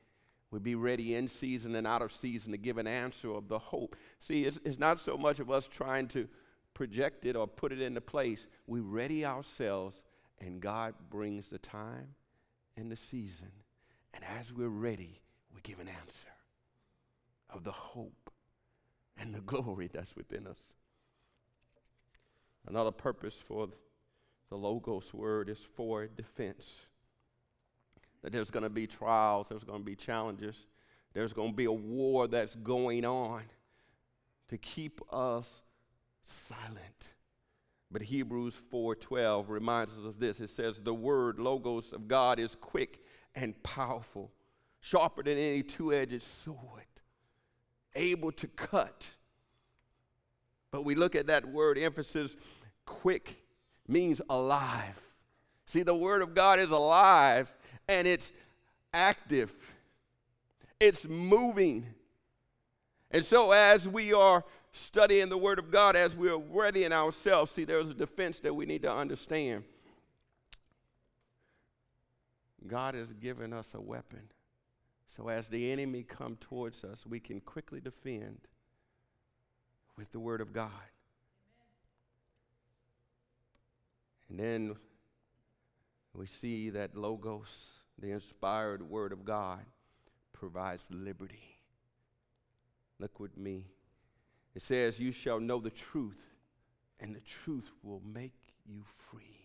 We 0.51 0.61
be 0.61 0.77
ready 0.77 1.15
in 1.15 1.29
season 1.29 1.75
and 1.75 1.87
out 1.87 2.01
of 2.01 2.13
season 2.13 2.53
to 2.53 2.59
give 2.59 2.79
an 2.79 2.87
answer 2.87 3.33
of 3.33 3.49
the 3.49 3.59
hope. 3.59 3.97
See, 4.21 4.45
it's, 4.45 4.59
it's 4.65 4.79
not 4.79 5.01
so 5.01 5.19
much 5.19 5.41
of 5.41 5.51
us 5.51 5.69
trying 5.69 6.09
to 6.09 6.27
project 6.73 7.27
it 7.27 7.37
or 7.37 7.47
put 7.47 7.73
it 7.73 7.81
into 7.81 8.01
place. 8.01 8.47
We 8.67 8.81
ready 8.81 9.27
ourselves, 9.27 10.01
and 10.41 10.61
God 10.61 10.95
brings 11.11 11.49
the 11.49 11.59
time 11.59 12.15
and 12.77 12.91
the 12.91 12.97
season 12.97 13.51
and 14.15 14.25
as 14.39 14.53
we're 14.53 14.69
ready, 14.69 15.21
we 15.55 15.61
give 15.63 15.81
an 15.81 15.89
answer 15.89 16.29
of 17.51 17.65
the 17.65 17.73
hope 17.73 18.31
and 19.17 19.35
the 19.35 19.41
glory 19.47 19.91
that's 19.93 20.15
within 20.17 20.47
us. 20.47 20.59
Another 22.67 22.91
purpose 22.91 23.43
for 23.47 23.69
the 24.51 24.57
Logos 24.57 25.13
word 25.13 25.49
is 25.49 25.67
for 25.77 26.07
defense. 26.07 26.81
That 28.23 28.33
there's 28.33 28.51
going 28.51 28.63
to 28.63 28.71
be 28.71 28.87
trials, 28.87 29.49
there's 29.51 29.65
going 29.65 29.81
to 29.81 29.85
be 29.85 29.97
challenges, 29.97 30.67
there's 31.13 31.33
going 31.33 31.51
to 31.51 31.57
be 31.57 31.67
a 31.67 31.73
war 31.73 32.27
that's 32.27 32.55
going 32.55 33.05
on 33.05 33.43
to 34.49 34.59
keep 34.59 35.01
us 35.13 35.63
silent. 36.23 37.11
But 37.91 38.03
Hebrews 38.03 38.59
4:12 38.73 39.49
reminds 39.49 39.93
us 39.93 40.05
of 40.05 40.19
this. 40.19 40.41
It 40.41 40.51
says 40.51 40.81
the 40.81 40.95
word 40.95 41.39
logos 41.39 41.93
of 41.93 42.09
God 42.09 42.39
is 42.39 42.57
quick 42.57 43.01
and 43.35 43.61
powerful, 43.63 44.31
sharper 44.81 45.23
than 45.23 45.39
any 45.39 45.63
two 45.63 45.93
edged 45.93 46.23
sword, 46.23 46.59
able 47.95 48.33
to 48.33 48.47
cut. 48.49 49.09
But 50.71 50.85
we 50.85 50.95
look 50.95 51.15
at 51.15 51.29
that 51.29 51.47
word 51.47 51.79
emphasis 51.79 52.37
quick 52.85 53.37
means 53.87 54.21
alive. 54.29 55.01
See, 55.67 55.83
the 55.83 55.95
Word 55.95 56.23
of 56.23 56.35
God 56.35 56.61
is 56.61 56.71
alive 56.71 57.53
and 57.89 58.07
it's 58.07 58.33
active, 58.93 59.53
it's 60.79 61.07
moving. 61.07 61.87
And 63.11 63.25
so, 63.25 63.53
as 63.53 63.89
we 63.89 64.13
are 64.13 64.45
studying 64.73 65.29
the 65.29 65.39
Word 65.39 65.59
of 65.59 65.71
God, 65.71 65.97
as 65.97 66.15
we're 66.17 66.37
readying 66.37 66.93
ourselves, 66.93 67.53
see, 67.53 67.65
there's 67.65 67.89
a 67.89 67.95
defense 67.95 68.41
that 68.41 68.55
we 68.55 68.67
need 68.67 68.83
to 68.83 68.93
understand. 68.93 69.65
God 72.67 72.95
has 72.95 73.13
given 73.13 73.53
us 73.53 73.75
a 73.75 73.81
weapon. 73.81 74.23
So 75.09 75.29
as 75.29 75.49
the 75.49 75.71
enemy 75.71 76.03
come 76.03 76.37
towards 76.41 76.83
us, 76.83 77.05
we 77.07 77.21
can 77.21 77.41
quickly 77.41 77.81
defend 77.81 78.39
with 79.97 80.11
the 80.13 80.19
word 80.19 80.41
of 80.41 80.53
God. 80.53 80.71
And 84.29 84.39
then 84.39 84.77
we 86.15 86.27
see 86.27 86.71
that 86.71 86.97
logos, 86.97 87.67
the 87.99 88.11
inspired 88.11 88.89
word 88.89 89.13
of 89.13 89.25
God, 89.25 89.61
provides 90.33 90.85
liberty. 90.91 91.59
Look 92.99 93.21
with 93.21 93.37
me. 93.37 93.67
It 94.55 94.63
says, 94.63 94.99
You 94.99 95.13
shall 95.13 95.41
know 95.41 95.61
the 95.61 95.71
truth, 95.71 96.23
and 97.01 97.15
the 97.15 97.21
truth 97.21 97.71
will 97.83 98.03
make 98.05 98.35
you 98.65 98.85
free. 99.11 99.44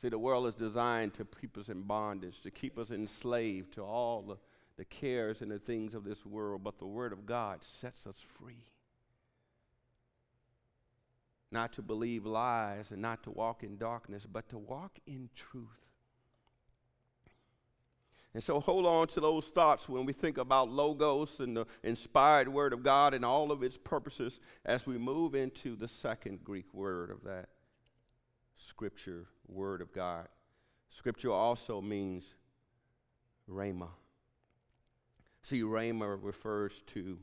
See, 0.00 0.08
the 0.08 0.18
world 0.18 0.46
is 0.46 0.54
designed 0.54 1.12
to 1.14 1.26
keep 1.40 1.58
us 1.58 1.68
in 1.68 1.82
bondage, 1.82 2.40
to 2.42 2.50
keep 2.50 2.78
us 2.78 2.90
enslaved 2.90 3.74
to 3.74 3.82
all 3.82 4.22
the, 4.22 4.36
the 4.78 4.84
cares 4.86 5.42
and 5.42 5.50
the 5.50 5.58
things 5.58 5.94
of 5.94 6.04
this 6.04 6.24
world, 6.24 6.64
but 6.64 6.78
the 6.78 6.86
Word 6.86 7.12
of 7.12 7.26
God 7.26 7.60
sets 7.62 8.06
us 8.06 8.24
free. 8.38 8.64
Not 11.52 11.74
to 11.74 11.82
believe 11.82 12.24
lies 12.24 12.92
and 12.92 13.02
not 13.02 13.24
to 13.24 13.30
walk 13.30 13.62
in 13.62 13.76
darkness, 13.76 14.26
but 14.30 14.48
to 14.50 14.58
walk 14.58 14.98
in 15.06 15.28
truth. 15.34 15.66
And 18.32 18.42
so 18.42 18.60
hold 18.60 18.86
on 18.86 19.08
to 19.08 19.20
those 19.20 19.48
thoughts 19.48 19.88
when 19.88 20.06
we 20.06 20.12
think 20.12 20.38
about 20.38 20.70
logos 20.70 21.40
and 21.40 21.56
the 21.56 21.66
inspired 21.82 22.48
word 22.48 22.72
of 22.72 22.82
God 22.82 23.12
and 23.12 23.24
all 23.24 23.52
of 23.52 23.62
its 23.62 23.76
purposes 23.76 24.38
as 24.64 24.86
we 24.86 24.96
move 24.96 25.34
into 25.34 25.76
the 25.76 25.88
second 25.88 26.42
Greek 26.44 26.72
word 26.72 27.10
of 27.10 27.24
that 27.24 27.48
scripture, 28.66 29.26
word 29.48 29.80
of 29.80 29.92
God. 29.92 30.28
Scripture 30.90 31.32
also 31.32 31.80
means 31.80 32.34
rhema. 33.48 33.88
See, 35.42 35.62
rhema 35.62 36.18
refers 36.20 36.72
to 36.88 37.18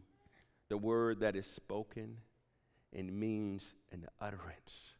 the 0.69 0.77
word 0.77 1.19
that 1.19 1.35
is 1.35 1.45
spoken 1.45 2.17
and 2.93 3.11
means 3.11 3.63
an 3.91 4.05
utterance. 4.19 4.91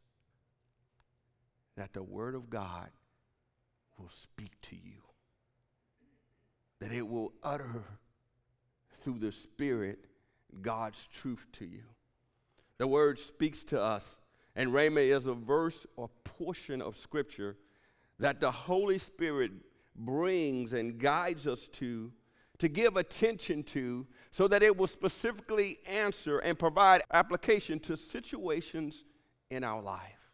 That 1.75 1.93
the 1.93 2.03
word 2.03 2.35
of 2.35 2.49
God 2.49 2.89
will 3.97 4.09
speak 4.09 4.59
to 4.63 4.75
you. 4.75 5.01
That 6.79 6.91
it 6.91 7.07
will 7.07 7.33
utter 7.43 7.83
through 9.01 9.19
the 9.19 9.31
Spirit 9.31 10.05
God's 10.61 11.07
truth 11.07 11.45
to 11.53 11.65
you. 11.65 11.83
The 12.77 12.87
word 12.87 13.19
speaks 13.19 13.63
to 13.63 13.81
us 13.81 14.19
and 14.57 14.71
Rhema 14.71 15.15
is 15.15 15.27
a 15.27 15.35
verse 15.35 15.85
or 15.95 16.09
portion 16.23 16.81
of 16.81 16.97
Scripture 16.97 17.55
that 18.17 18.39
the 18.39 18.51
Holy 18.51 18.97
Spirit 18.97 19.51
brings 19.95 20.73
and 20.73 20.97
guides 20.97 21.45
us 21.45 21.67
to, 21.73 22.11
to 22.57 22.67
give 22.67 22.97
attention 22.97 23.61
to, 23.61 24.07
so 24.31 24.47
that 24.47 24.63
it 24.63 24.75
will 24.75 24.87
specifically 24.87 25.77
answer 25.87 26.39
and 26.39 26.57
provide 26.57 27.03
application 27.13 27.79
to 27.81 27.95
situations 27.95 29.05
in 29.51 29.63
our 29.63 29.81
life. 29.81 30.31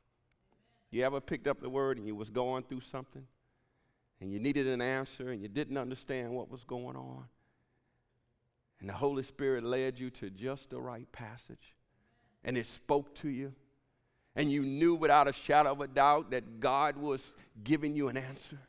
You 0.89 1.03
ever 1.03 1.19
picked 1.19 1.47
up 1.47 1.59
the 1.59 1.69
word 1.69 1.97
and 1.97 2.07
you 2.07 2.15
was 2.15 2.29
going 2.29 2.63
through 2.63 2.81
something 2.81 3.27
and 4.21 4.31
you 4.31 4.39
needed 4.39 4.67
an 4.67 4.81
answer 4.81 5.31
and 5.31 5.41
you 5.41 5.49
didn't 5.49 5.77
understand 5.77 6.31
what 6.31 6.49
was 6.49 6.63
going 6.63 6.95
on? 6.95 7.25
And 8.79 8.87
the 8.87 8.93
Holy 8.93 9.23
Spirit 9.23 9.65
led 9.65 9.99
you 9.99 10.09
to 10.11 10.29
just 10.29 10.69
the 10.69 10.79
right 10.79 11.11
passage 11.11 11.75
and 12.45 12.57
it 12.57 12.67
spoke 12.67 13.13
to 13.15 13.27
you 13.27 13.53
and 14.35 14.51
you 14.51 14.63
knew 14.63 14.95
without 14.95 15.27
a 15.27 15.33
shadow 15.33 15.71
of 15.71 15.81
a 15.81 15.87
doubt 15.87 16.31
that 16.31 16.59
God 16.59 16.97
was 16.97 17.35
giving 17.63 17.95
you 17.95 18.07
an 18.07 18.17
answer, 18.17 18.59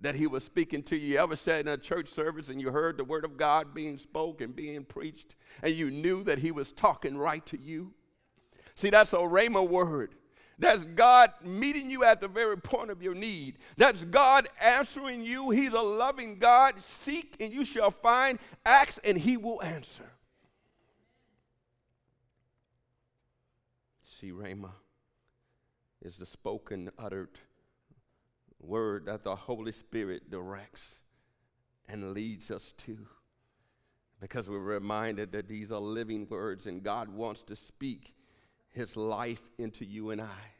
that 0.00 0.14
He 0.14 0.26
was 0.26 0.44
speaking 0.44 0.82
to 0.84 0.96
you. 0.96 1.14
You 1.14 1.18
ever 1.18 1.36
sat 1.36 1.60
in 1.60 1.68
a 1.68 1.78
church 1.78 2.08
service 2.08 2.48
and 2.48 2.60
you 2.60 2.70
heard 2.70 2.96
the 2.96 3.04
Word 3.04 3.24
of 3.24 3.36
God 3.36 3.74
being 3.74 3.98
spoken, 3.98 4.52
being 4.52 4.84
preached, 4.84 5.34
and 5.62 5.74
you 5.74 5.90
knew 5.90 6.22
that 6.24 6.38
He 6.38 6.50
was 6.50 6.72
talking 6.72 7.16
right 7.16 7.44
to 7.46 7.58
you? 7.58 7.92
See, 8.74 8.90
that's 8.90 9.14
a 9.14 9.18
Rhema 9.18 9.66
word. 9.66 10.14
That's 10.58 10.84
God 10.84 11.32
meeting 11.42 11.90
you 11.90 12.04
at 12.04 12.20
the 12.20 12.28
very 12.28 12.56
point 12.56 12.90
of 12.90 13.02
your 13.02 13.14
need. 13.14 13.58
That's 13.76 14.04
God 14.04 14.48
answering 14.60 15.22
you. 15.22 15.50
He's 15.50 15.74
a 15.74 15.80
loving 15.80 16.38
God. 16.38 16.80
Seek 16.80 17.36
and 17.40 17.52
you 17.52 17.64
shall 17.64 17.90
find. 17.90 18.38
Ask 18.64 18.98
and 19.06 19.18
He 19.18 19.36
will 19.36 19.62
answer. 19.62 20.10
See, 24.18 24.30
Rhema 24.30 24.70
is 26.00 26.16
the 26.16 26.26
spoken, 26.26 26.90
uttered 26.98 27.38
word 28.60 29.06
that 29.06 29.24
the 29.24 29.36
Holy 29.36 29.72
Spirit 29.72 30.30
directs 30.30 31.00
and 31.88 32.12
leads 32.12 32.50
us 32.50 32.72
to. 32.78 32.96
Because 34.20 34.48
we're 34.48 34.58
reminded 34.58 35.32
that 35.32 35.48
these 35.48 35.70
are 35.70 35.80
living 35.80 36.26
words 36.30 36.66
and 36.66 36.82
God 36.82 37.10
wants 37.10 37.42
to 37.42 37.56
speak 37.56 38.14
His 38.70 38.96
life 38.96 39.50
into 39.58 39.84
you 39.84 40.10
and 40.10 40.22
I 40.22 40.56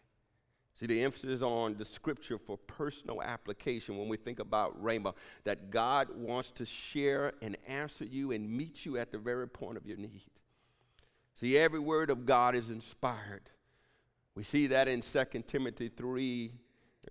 See, 0.79 0.85
the 0.85 1.03
emphasis 1.03 1.41
on 1.41 1.77
the 1.79 1.87
scripture 1.87 2.37
for 2.37 2.59
personal 2.59 3.23
application 3.23 3.97
when 3.97 4.09
we 4.09 4.19
think 4.19 4.41
about 4.41 4.81
Rhema, 4.83 5.15
that 5.45 5.71
God 5.71 6.09
wants 6.15 6.51
to 6.51 6.67
share 6.67 7.33
and 7.41 7.57
answer 7.67 8.05
you 8.05 8.33
and 8.33 8.47
meet 8.49 8.85
you 8.85 8.99
at 8.99 9.11
the 9.11 9.17
very 9.17 9.49
point 9.49 9.79
of 9.79 9.87
your 9.87 9.97
need. 9.97 10.27
See, 11.37 11.57
every 11.57 11.81
word 11.81 12.11
of 12.11 12.27
God 12.27 12.55
is 12.55 12.71
inspired. 12.71 13.51
We 14.35 14.43
see 14.43 14.67
that 14.69 14.89
in 14.89 15.03
2 15.03 15.25
Timothy 15.47 15.89
3, 15.89 16.53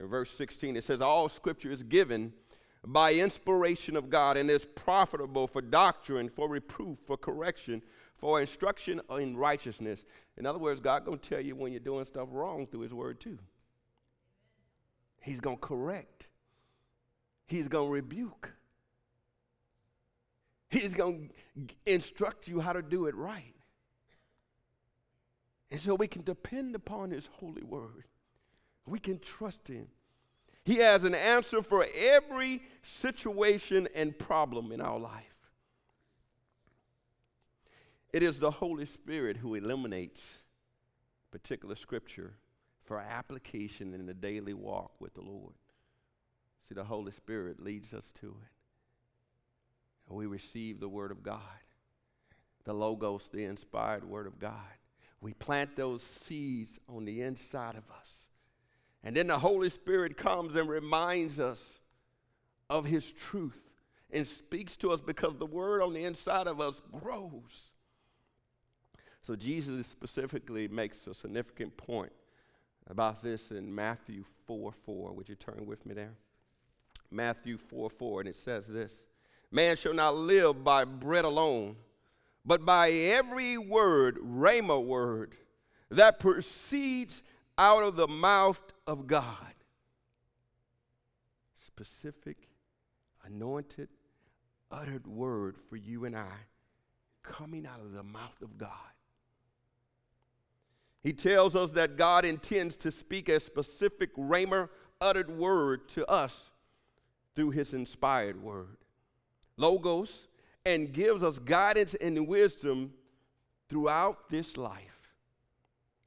verse 0.02 0.32
16. 0.32 0.76
It 0.76 0.84
says, 0.84 1.02
All 1.02 1.30
scripture 1.30 1.72
is 1.72 1.84
given 1.84 2.34
by 2.86 3.14
inspiration 3.14 3.96
of 3.96 4.10
God 4.10 4.38
and 4.38 4.50
is 4.50 4.66
profitable 4.66 5.48
for 5.48 5.62
doctrine, 5.62 6.30
for 6.30 6.50
reproof, 6.50 7.00
for 7.06 7.18
correction, 7.18 7.82
for 8.18 8.42
instruction 8.42 9.02
in 9.18 9.38
righteousness. 9.38 10.06
In 10.38 10.46
other 10.46 10.60
words, 10.60 10.80
God 10.80 11.06
gonna 11.06 11.18
tell 11.18 11.42
you 11.42 11.56
when 11.56 11.72
you're 11.72 11.80
doing 11.80 12.06
stuff 12.06 12.28
wrong 12.32 12.68
through 12.68 12.82
His 12.82 12.94
Word 12.94 13.20
too. 13.20 13.40
He's 15.22 15.40
gonna 15.40 15.58
correct. 15.58 16.28
He's 17.48 17.68
gonna 17.68 17.90
rebuke. 17.90 18.54
He's 20.70 20.94
gonna 20.94 21.30
instruct 21.86 22.48
you 22.48 22.60
how 22.60 22.74
to 22.74 22.82
do 22.82 23.08
it 23.08 23.16
right. 23.16 23.55
And 25.72 25.80
so 25.80 25.96
we 25.96 26.08
can 26.08 26.24
depend 26.24 26.76
upon 26.76 27.12
His 27.12 27.30
holy 27.34 27.64
Word. 27.64 28.06
We 28.86 29.00
can 29.00 29.20
trust 29.20 29.68
Him. 29.68 29.88
He 30.64 30.78
has 30.78 31.04
an 31.04 31.16
answer 31.16 31.62
for 31.62 31.86
every 31.96 32.62
situation 32.82 33.88
and 33.96 34.18
problem 34.18 34.72
in 34.72 34.82
our 34.82 35.00
life. 35.00 35.24
It 38.14 38.24
is 38.24 38.40
the 38.40 38.52
Holy 38.52 38.86
Spirit 38.86 39.38
who 39.38 39.56
eliminates 39.56 40.38
particular 41.32 41.76
scripture 41.76 42.34
for 42.86 43.00
application 43.00 43.94
in 43.94 44.06
the 44.06 44.14
daily 44.14 44.54
walk 44.54 44.94
with 45.00 45.14
the 45.16 45.22
Lord. 45.22 45.54
See, 46.68 46.76
the 46.76 46.84
Holy 46.86 47.12
Spirit 47.12 47.62
leads 47.62 47.94
us 47.94 48.12
to 48.22 48.28
it. 48.28 50.14
We 50.14 50.28
receive 50.28 50.80
the 50.80 50.88
Word 50.88 51.12
of 51.12 51.24
God, 51.24 51.42
the 52.64 52.74
Logos, 52.74 53.30
the 53.34 53.44
inspired 53.44 54.06
Word 54.06 54.28
of 54.28 54.40
God. 54.40 54.54
We 55.22 55.34
plant 55.34 55.76
those 55.76 56.04
seeds 56.04 56.80
on 56.88 57.06
the 57.06 57.22
inside 57.22 57.76
of 57.76 57.84
us. 58.00 58.26
And 59.04 59.16
then 59.16 59.28
the 59.28 59.40
Holy 59.40 59.70
Spirit 59.70 60.18
comes 60.18 60.56
and 60.56 60.68
reminds 60.68 61.40
us 61.40 61.80
of 62.70 62.86
His 62.86 63.12
truth 63.12 63.62
and 64.12 64.26
speaks 64.26 64.76
to 64.78 64.92
us 64.92 65.02
because 65.02 65.36
the 65.38 65.46
Word 65.46 65.82
on 65.82 65.94
the 65.94 66.04
inside 66.04 66.48
of 66.48 66.60
us 66.60 66.82
grows. 66.92 67.72
So 69.22 69.36
Jesus 69.36 69.88
specifically 69.88 70.68
makes 70.68 71.08
a 71.08 71.14
significant 71.14 71.76
point 71.78 72.12
about 72.88 73.22
this 73.24 73.52
in 73.52 73.74
Matthew 73.74 74.24
4 74.46 74.72
4. 74.72 75.14
Would 75.14 75.30
you 75.30 75.36
turn 75.36 75.66
with 75.66 75.86
me 75.86 75.96
there? 75.96 76.14
Matthew 77.10 77.58
4 77.58 77.90
4, 77.90 78.22
and 78.22 78.30
it 78.30 78.36
says 78.36 78.68
this 78.68 79.08
Man 79.52 79.76
shall 79.76 79.94
not 79.94 80.16
live 80.16 80.64
by 80.64 80.86
bread 80.86 81.26
alone, 81.26 81.76
but 82.46 82.66
by 82.66 82.92
every 82.92 83.58
word, 83.58 84.18
rhema 84.18 84.84
word, 84.84 85.36
that 85.90 86.20
proceeds 86.20 87.24
out 87.58 87.84
of 87.84 87.96
the 87.96 88.08
mouth 88.08 88.62
of 88.86 89.08
God. 89.08 89.54
Specific, 91.58 92.38
anointed, 93.24 93.90
uttered 94.70 95.08
word 95.08 95.58
for 95.70 95.76
you 95.76 96.06
and 96.06 96.16
I 96.16 96.34
coming 97.24 97.66
out 97.66 97.80
of 97.80 97.92
the 97.92 98.04
mouth 98.04 98.42
of 98.42 98.58
God. 98.58 98.70
He 101.02 101.14
tells 101.14 101.56
us 101.56 101.72
that 101.72 101.98
God 101.98 102.26
intends 102.26 102.76
to 102.78 102.92
speak 102.92 103.30
a 103.30 103.40
specific 103.40 104.16
rhema 104.16 104.70
uttered 105.00 105.30
word 105.30 105.88
to 105.90 106.06
us 106.10 106.50
through 107.36 107.52
his 107.52 107.74
inspired 107.74 108.42
word, 108.42 108.78
logos, 109.58 110.28
and 110.66 110.92
gives 110.92 111.24
us 111.24 111.40
guidance 111.40 111.94
and 111.96 112.28
wisdom 112.28 112.94
throughout 113.70 114.30
this 114.30 114.58
life 114.58 115.14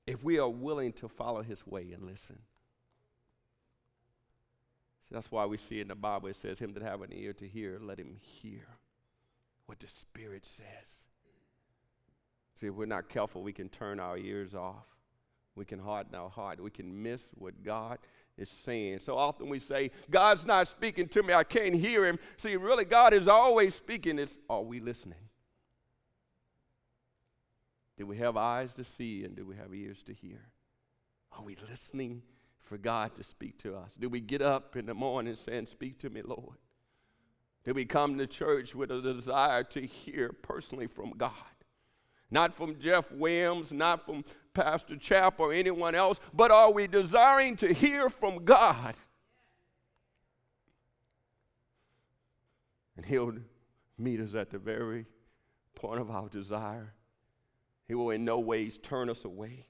if 0.06 0.24
we 0.24 0.38
are 0.38 0.48
willing 0.48 0.92
to 0.94 1.08
follow 1.08 1.42
his 1.42 1.66
way 1.66 1.92
and 1.92 2.02
listen. 2.02 2.38
So 5.08 5.14
that's 5.14 5.30
why 5.30 5.46
we 5.46 5.56
see 5.56 5.80
in 5.80 5.88
the 5.88 5.94
Bible 5.94 6.28
it 6.28 6.36
says, 6.36 6.58
Him 6.58 6.74
that 6.74 6.82
have 6.82 7.02
an 7.02 7.12
ear 7.12 7.32
to 7.34 7.48
hear, 7.48 7.78
let 7.80 7.98
him 7.98 8.16
hear 8.20 8.66
what 9.66 9.80
the 9.80 9.88
Spirit 9.88 10.44
says. 10.44 11.04
See, 12.60 12.66
if 12.66 12.74
we're 12.74 12.86
not 12.86 13.08
careful, 13.08 13.42
we 13.42 13.52
can 13.52 13.68
turn 13.68 14.00
our 14.00 14.18
ears 14.18 14.54
off. 14.54 14.86
We 15.54 15.64
can 15.64 15.78
harden 15.78 16.14
our 16.14 16.28
heart. 16.28 16.62
We 16.62 16.70
can 16.70 17.02
miss 17.02 17.30
what 17.34 17.62
God 17.62 17.98
is 18.38 18.48
saying. 18.48 19.00
So 19.00 19.16
often 19.16 19.48
we 19.48 19.58
say, 19.58 19.90
God's 20.10 20.44
not 20.44 20.68
speaking 20.68 21.08
to 21.08 21.22
me, 21.22 21.34
I 21.34 21.44
can't 21.44 21.74
hear 21.74 22.06
him. 22.06 22.18
See, 22.36 22.56
really, 22.56 22.84
God 22.84 23.12
is 23.12 23.28
always 23.28 23.74
speaking. 23.74 24.18
It's, 24.18 24.38
are 24.48 24.62
we 24.62 24.80
listening? 24.80 25.18
Do 27.96 28.06
we 28.06 28.16
have 28.18 28.36
eyes 28.36 28.72
to 28.74 28.84
see 28.84 29.24
and 29.24 29.34
do 29.34 29.44
we 29.44 29.56
have 29.56 29.74
ears 29.74 30.02
to 30.04 30.14
hear? 30.14 30.40
Are 31.32 31.42
we 31.42 31.56
listening 31.68 32.22
for 32.60 32.78
God 32.78 33.14
to 33.16 33.24
speak 33.24 33.58
to 33.62 33.74
us? 33.76 33.92
Do 33.98 34.08
we 34.08 34.20
get 34.20 34.40
up 34.40 34.76
in 34.76 34.86
the 34.86 34.94
morning 34.94 35.34
saying, 35.34 35.66
Speak 35.66 35.98
to 36.00 36.10
me, 36.10 36.22
Lord? 36.22 36.58
Do 37.64 37.74
we 37.74 37.84
come 37.84 38.16
to 38.18 38.26
church 38.26 38.74
with 38.74 38.90
a 38.90 39.02
desire 39.02 39.64
to 39.64 39.80
hear 39.84 40.32
personally 40.32 40.86
from 40.86 41.12
God? 41.16 41.32
Not 42.30 42.54
from 42.54 42.78
Jeff 42.78 43.10
Williams, 43.10 43.72
not 43.72 44.04
from 44.04 44.24
Pastor 44.58 44.96
Chap 44.96 45.38
or 45.38 45.52
anyone 45.52 45.94
else, 45.94 46.18
but 46.34 46.50
are 46.50 46.72
we 46.72 46.86
desiring 46.88 47.56
to 47.56 47.72
hear 47.72 48.10
from 48.10 48.44
God? 48.44 48.94
And 52.96 53.06
He'll 53.06 53.34
meet 53.96 54.20
us 54.20 54.34
at 54.34 54.50
the 54.50 54.58
very 54.58 55.06
point 55.74 56.00
of 56.00 56.10
our 56.10 56.28
desire 56.28 56.92
he 57.88 57.94
will 57.94 58.10
in 58.10 58.24
no 58.24 58.38
ways 58.38 58.78
turn 58.78 59.08
us 59.08 59.24
away. 59.24 59.66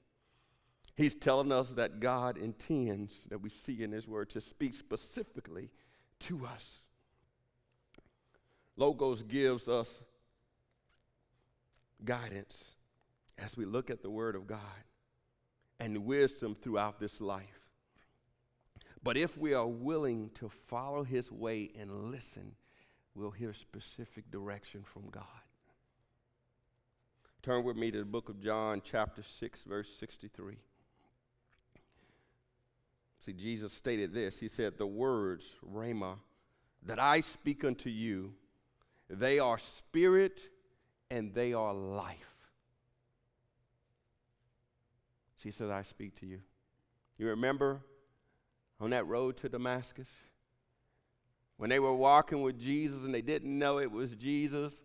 He's 0.97 1.15
telling 1.15 1.53
us 1.53 1.69
that 1.73 2.01
God 2.01 2.37
intends, 2.37 3.25
that 3.29 3.41
we 3.41 3.49
see 3.49 3.81
in 3.81 3.93
His 3.93 4.07
Word, 4.07 4.29
to 4.31 4.41
speak 4.41 4.73
specifically 4.73 5.71
to 6.21 6.45
us. 6.45 6.81
Logos 8.75 9.23
gives 9.23 9.69
us 9.69 10.01
guidance 12.03 12.71
as 13.43 13.57
we 13.57 13.65
look 13.65 13.89
at 13.89 14.01
the 14.01 14.09
Word 14.09 14.35
of 14.35 14.47
God 14.47 14.59
and 15.79 16.05
wisdom 16.05 16.55
throughout 16.55 16.99
this 16.99 17.21
life. 17.21 17.69
But 19.01 19.17
if 19.17 19.37
we 19.37 19.53
are 19.53 19.67
willing 19.67 20.29
to 20.35 20.49
follow 20.49 21.03
His 21.03 21.31
way 21.31 21.71
and 21.79 22.11
listen, 22.11 22.53
we'll 23.15 23.31
hear 23.31 23.53
specific 23.53 24.29
direction 24.31 24.83
from 24.83 25.09
God. 25.09 25.23
Turn 27.41 27.63
with 27.63 27.77
me 27.77 27.91
to 27.91 27.99
the 27.99 28.05
book 28.05 28.27
of 28.27 28.41
John, 28.41 28.81
chapter 28.83 29.23
6, 29.23 29.63
verse 29.63 29.89
63. 29.93 30.57
See, 33.21 33.33
Jesus 33.33 33.73
stated 33.73 34.13
this. 34.13 34.39
He 34.39 34.49
said, 34.49 34.77
The 34.77 34.85
words, 34.87 35.55
Rhema, 35.65 36.17
that 36.85 36.99
I 36.99 37.21
speak 37.21 37.63
unto 37.63 37.89
you, 37.89 38.33
they 39.09 39.39
are 39.39 39.57
spirit 39.57 40.49
and 41.09 41.33
they 41.33 41.53
are 41.53 41.73
life. 41.73 42.38
She 45.41 45.51
said, 45.51 45.69
I 45.69 45.83
speak 45.83 46.19
to 46.19 46.25
you. 46.25 46.39
You 47.17 47.27
remember 47.27 47.81
on 48.79 48.89
that 48.91 49.07
road 49.07 49.37
to 49.37 49.49
Damascus? 49.49 50.09
When 51.57 51.69
they 51.69 51.79
were 51.79 51.93
walking 51.93 52.41
with 52.41 52.59
Jesus 52.59 53.03
and 53.03 53.13
they 53.13 53.21
didn't 53.21 53.57
know 53.57 53.79
it 53.79 53.91
was 53.91 54.15
Jesus, 54.15 54.81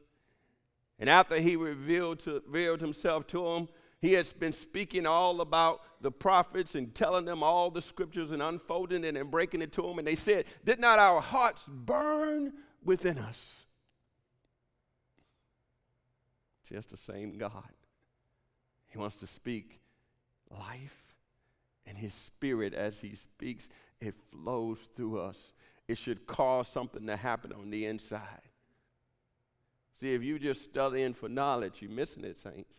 and 0.99 1.11
after 1.11 1.37
he 1.37 1.57
revealed, 1.57 2.21
to, 2.21 2.43
revealed 2.47 2.81
himself 2.81 3.27
to 3.29 3.45
them, 3.45 3.69
he 4.01 4.12
has 4.12 4.33
been 4.33 4.53
speaking 4.53 5.07
all 5.07 5.40
about 5.40 5.81
the 6.01 6.11
prophets 6.11 6.75
and 6.75 6.95
telling 6.95 7.25
them 7.25 7.43
all 7.43 7.71
the 7.71 7.81
scriptures 7.81 8.33
and 8.33 8.43
unfolding 8.43 9.03
it 9.03 9.17
and 9.17 9.31
breaking 9.31 9.62
it 9.62 9.73
to 9.73 9.83
them. 9.83 9.99
And 9.99 10.07
they 10.07 10.14
said, 10.14 10.45
Did 10.64 10.79
not 10.79 10.99
our 10.99 11.21
hearts 11.21 11.64
burn 11.69 12.53
within 12.85 13.19
us? 13.19 13.64
Just 16.69 16.90
the 16.90 16.97
same 16.97 17.38
God. 17.38 17.71
He 18.88 18.99
wants 18.99 19.17
to 19.17 19.27
speak 19.27 19.81
life, 20.59 21.14
and 21.87 21.97
his 21.99 22.14
spirit, 22.14 22.75
as 22.75 23.01
he 23.01 23.14
speaks, 23.14 23.69
it 24.01 24.14
flows 24.31 24.79
through 24.97 25.21
us. 25.21 25.38
It 25.87 25.99
should 25.99 26.27
cause 26.27 26.69
something 26.69 27.07
to 27.07 27.17
happen 27.17 27.53
on 27.53 27.71
the 27.71 27.87
inside. 27.87 28.40
See, 30.01 30.14
if 30.14 30.23
you 30.23 30.38
just 30.38 30.62
studying 30.62 31.14
for 31.14 31.29
knowledge, 31.29 31.81
you're 31.81 31.90
missing 31.90 32.25
it, 32.25 32.38
saints. 32.38 32.75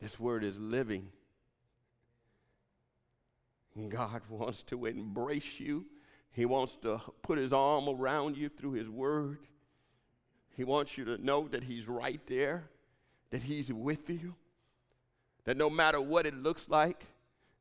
This 0.00 0.18
word 0.18 0.44
is 0.44 0.58
living. 0.58 1.08
God 3.88 4.22
wants 4.28 4.62
to 4.64 4.86
embrace 4.86 5.58
you. 5.60 5.86
He 6.32 6.44
wants 6.46 6.76
to 6.82 7.00
put 7.22 7.38
his 7.38 7.52
arm 7.52 7.88
around 7.88 8.36
you 8.36 8.48
through 8.48 8.72
his 8.72 8.88
word. 8.88 9.38
He 10.56 10.64
wants 10.64 10.98
you 10.98 11.04
to 11.04 11.24
know 11.24 11.48
that 11.48 11.64
he's 11.64 11.88
right 11.88 12.20
there, 12.26 12.64
that 13.30 13.42
he's 13.42 13.72
with 13.72 14.10
you, 14.10 14.34
that 15.44 15.56
no 15.56 15.68
matter 15.68 16.00
what 16.00 16.26
it 16.26 16.34
looks 16.34 16.68
like, 16.68 17.06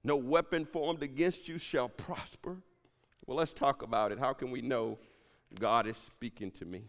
No 0.03 0.15
weapon 0.15 0.65
formed 0.65 1.03
against 1.03 1.47
you 1.47 1.57
shall 1.57 1.89
prosper. 1.89 2.57
Well, 3.25 3.37
let's 3.37 3.53
talk 3.53 3.83
about 3.83 4.11
it. 4.11 4.19
How 4.19 4.33
can 4.33 4.49
we 4.49 4.61
know 4.61 4.97
God 5.59 5.85
is 5.85 5.97
speaking 5.97 6.51
to 6.51 6.65
me? 6.65 6.83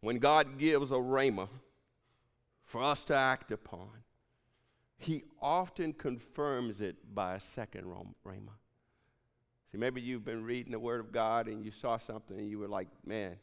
When 0.00 0.18
God 0.18 0.58
gives 0.58 0.92
a 0.92 0.96
rhema 0.96 1.48
for 2.64 2.82
us 2.82 3.02
to 3.04 3.16
act 3.16 3.50
upon, 3.50 3.88
He 4.96 5.24
often 5.42 5.92
confirms 5.92 6.80
it 6.80 6.96
by 7.14 7.34
a 7.34 7.40
second 7.40 7.84
rhema. 8.24 8.54
See, 9.72 9.78
maybe 9.78 10.00
you've 10.00 10.24
been 10.24 10.44
reading 10.44 10.72
the 10.72 10.78
Word 10.78 11.00
of 11.00 11.12
God 11.12 11.48
and 11.48 11.64
you 11.64 11.72
saw 11.72 11.98
something 11.98 12.38
and 12.38 12.48
you 12.48 12.58
were 12.58 12.68
like, 12.68 12.88
man, 13.04 13.36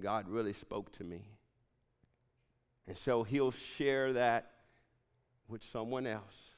God 0.00 0.28
really 0.28 0.52
spoke 0.52 0.92
to 0.92 1.04
me. 1.04 1.22
And 2.86 2.96
so 2.96 3.24
He'll 3.24 3.50
share 3.50 4.12
that 4.12 4.52
with 5.50 5.62
someone 5.64 6.06
else. 6.06 6.50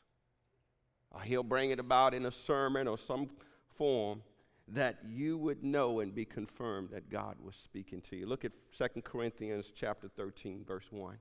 Or 1.11 1.21
he'll 1.21 1.43
bring 1.43 1.71
it 1.71 1.79
about 1.79 2.15
in 2.15 2.27
a 2.27 2.31
sermon 2.31 2.89
or 2.89 2.97
some 2.97 3.31
form 3.77 4.23
that 4.69 4.99
you 5.07 5.37
would 5.37 5.63
know 5.63 6.01
and 6.01 6.15
be 6.15 6.25
confirmed 6.25 6.91
that 6.91 7.11
God 7.11 7.37
was 7.43 7.57
speaking 7.57 8.01
to 8.03 8.17
you. 8.17 8.27
Look 8.27 8.45
at 8.45 8.53
2 8.77 9.03
Corinthians 9.03 9.73
chapter 9.75 10.09
13 10.09 10.65
verse 10.67 10.87
1. 10.91 11.15
It 11.15 11.19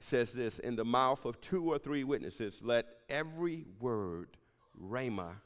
says 0.00 0.32
this, 0.32 0.58
in 0.58 0.76
the 0.76 0.84
mouth 0.84 1.24
of 1.24 1.40
two 1.40 1.72
or 1.72 1.78
three 1.78 2.04
witnesses 2.04 2.60
let 2.62 2.86
every 3.08 3.64
word 3.80 4.36
rhema 4.80 5.36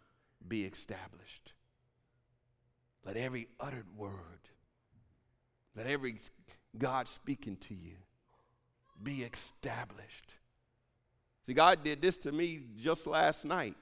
be 0.46 0.64
established. 0.64 1.52
Let 3.04 3.16
every 3.16 3.48
uttered 3.58 3.96
word, 3.96 4.48
let 5.74 5.86
every 5.86 6.16
God 6.76 7.08
speaking 7.08 7.56
to 7.68 7.74
you 7.74 7.96
be 9.02 9.22
established. 9.22 10.34
See, 11.50 11.54
God 11.54 11.82
did 11.82 12.00
this 12.00 12.16
to 12.18 12.30
me 12.30 12.60
just 12.80 13.08
last 13.08 13.44
night. 13.44 13.74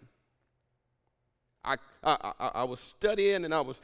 I, 1.63 1.77
I, 2.03 2.33
I, 2.41 2.49
I 2.55 2.65
was 2.65 2.81
studying 2.81 3.45
and 3.45 3.53
I 3.53 3.61
was 3.61 3.79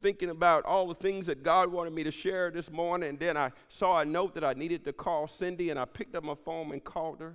thinking 0.00 0.30
about 0.30 0.64
all 0.64 0.86
the 0.86 0.94
things 0.94 1.26
that 1.26 1.42
God 1.42 1.72
wanted 1.72 1.92
me 1.92 2.04
to 2.04 2.12
share 2.12 2.52
this 2.52 2.70
morning, 2.70 3.08
and 3.08 3.18
then 3.18 3.36
I 3.36 3.50
saw 3.68 3.98
a 3.98 4.04
note 4.04 4.34
that 4.34 4.44
I 4.44 4.52
needed 4.52 4.84
to 4.84 4.92
call 4.92 5.26
Cindy, 5.26 5.70
and 5.70 5.80
I 5.80 5.86
picked 5.86 6.14
up 6.14 6.22
my 6.22 6.36
phone 6.44 6.70
and 6.70 6.84
called 6.84 7.20
her. 7.20 7.34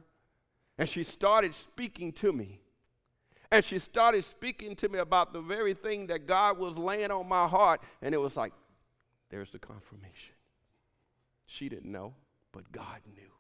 And 0.78 0.88
she 0.88 1.04
started 1.04 1.54
speaking 1.54 2.14
to 2.14 2.32
me. 2.32 2.62
And 3.52 3.66
she 3.66 3.78
started 3.78 4.24
speaking 4.24 4.78
to 4.78 4.88
me 4.88 5.00
about 5.00 5.34
the 5.34 5.42
very 5.42 5.74
thing 5.74 6.08
that 6.08 6.26
God 6.26 6.58
was 6.58 6.78
laying 6.78 7.12
on 7.12 7.28
my 7.28 7.50
heart. 7.50 7.82
And 8.02 8.16
it 8.16 8.18
was 8.18 8.38
like, 8.38 8.54
there's 9.30 9.52
the 9.52 9.60
confirmation. 9.60 10.36
She 11.48 11.68
didn't 11.68 11.92
know, 11.92 12.14
but 12.54 12.72
God 12.72 13.02
knew. 13.14 13.32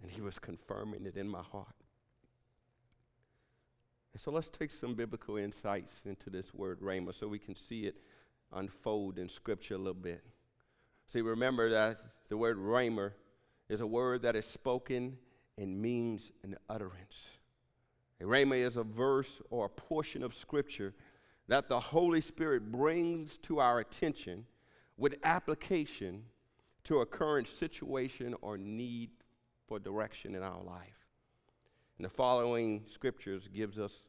He 0.11 0.21
was 0.21 0.37
confirming 0.37 1.05
it 1.05 1.15
in 1.15 1.27
my 1.27 1.41
heart. 1.41 1.75
And 4.13 4.21
so 4.21 4.31
let's 4.31 4.49
take 4.49 4.71
some 4.71 4.93
biblical 4.93 5.37
insights 5.37 6.01
into 6.05 6.29
this 6.29 6.53
word 6.53 6.81
rhema 6.81 7.13
so 7.13 7.27
we 7.27 7.39
can 7.39 7.55
see 7.55 7.85
it 7.85 7.95
unfold 8.51 9.17
in 9.17 9.29
Scripture 9.29 9.75
a 9.75 9.77
little 9.77 9.93
bit. 9.93 10.23
See, 11.07 11.21
remember 11.21 11.69
that 11.69 12.01
the 12.29 12.37
word 12.37 12.57
rhema 12.57 13.11
is 13.69 13.79
a 13.79 13.87
word 13.87 14.23
that 14.23 14.35
is 14.35 14.45
spoken 14.45 15.17
and 15.57 15.81
means 15.81 16.31
an 16.43 16.57
utterance. 16.69 17.29
A 18.19 18.25
rhema 18.25 18.57
is 18.57 18.75
a 18.75 18.83
verse 18.83 19.41
or 19.49 19.65
a 19.65 19.69
portion 19.69 20.23
of 20.23 20.33
Scripture 20.33 20.93
that 21.47 21.69
the 21.69 21.79
Holy 21.79 22.21
Spirit 22.21 22.71
brings 22.71 23.37
to 23.39 23.59
our 23.59 23.79
attention 23.79 24.45
with 24.97 25.15
application 25.23 26.23
to 26.83 26.99
a 26.99 27.05
current 27.05 27.47
situation 27.47 28.35
or 28.41 28.57
need 28.57 29.09
for 29.71 29.79
direction 29.79 30.35
in 30.35 30.43
our 30.43 30.61
life. 30.61 31.07
And 31.97 32.03
the 32.03 32.09
following 32.09 32.83
scriptures 32.91 33.47
gives 33.47 33.79
us 33.79 34.03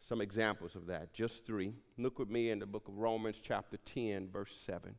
some 0.00 0.20
examples 0.20 0.76
of 0.76 0.86
that, 0.86 1.12
just 1.12 1.44
three. 1.44 1.74
Look 1.98 2.20
with 2.20 2.30
me 2.30 2.50
in 2.50 2.60
the 2.60 2.66
book 2.66 2.86
of 2.86 2.96
Romans, 2.96 3.40
chapter 3.42 3.78
10, 3.78 4.28
verse 4.32 4.54
7. 4.64 4.94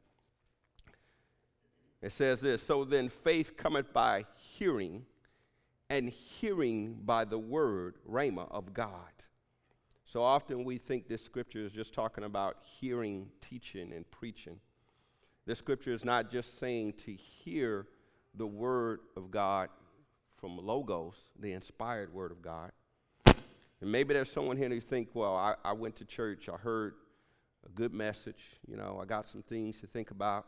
It 2.01 2.11
says 2.11 2.41
this 2.41 2.61
So 2.61 2.83
then 2.83 3.07
faith 3.07 3.55
cometh 3.55 3.93
by 3.93 4.25
hearing, 4.35 5.05
and 5.89 6.09
hearing 6.09 6.99
by 7.05 7.23
the 7.23 7.39
word, 7.39 7.95
rhema, 8.05 8.51
of 8.51 8.73
God. 8.73 9.13
So 10.03 10.21
often 10.21 10.65
we 10.65 10.79
think 10.79 11.07
this 11.07 11.23
scripture 11.23 11.59
is 11.59 11.71
just 11.71 11.93
talking 11.93 12.25
about 12.25 12.57
hearing, 12.61 13.29
teaching, 13.39 13.93
and 13.93 14.03
preaching. 14.11 14.59
This 15.45 15.59
scripture 15.59 15.93
is 15.93 16.03
not 16.03 16.29
just 16.29 16.59
saying 16.59 16.95
to 17.05 17.13
hear 17.13 17.87
the 18.35 18.47
word 18.47 18.99
of 19.15 19.31
God 19.31 19.69
from 20.43 20.57
Logos, 20.57 21.15
the 21.39 21.53
inspired 21.53 22.13
word 22.13 22.29
of 22.29 22.41
God. 22.41 22.73
And 23.25 23.89
maybe 23.89 24.13
there's 24.13 24.29
someone 24.29 24.57
here 24.57 24.67
who 24.67 24.81
think, 24.81 25.07
well, 25.13 25.37
I, 25.37 25.55
I 25.63 25.71
went 25.71 25.95
to 25.95 26.05
church, 26.05 26.49
I 26.49 26.57
heard 26.57 26.95
a 27.65 27.69
good 27.69 27.93
message, 27.93 28.59
you 28.67 28.75
know, 28.75 28.99
I 29.01 29.05
got 29.05 29.29
some 29.29 29.41
things 29.41 29.79
to 29.79 29.87
think 29.87 30.11
about. 30.11 30.45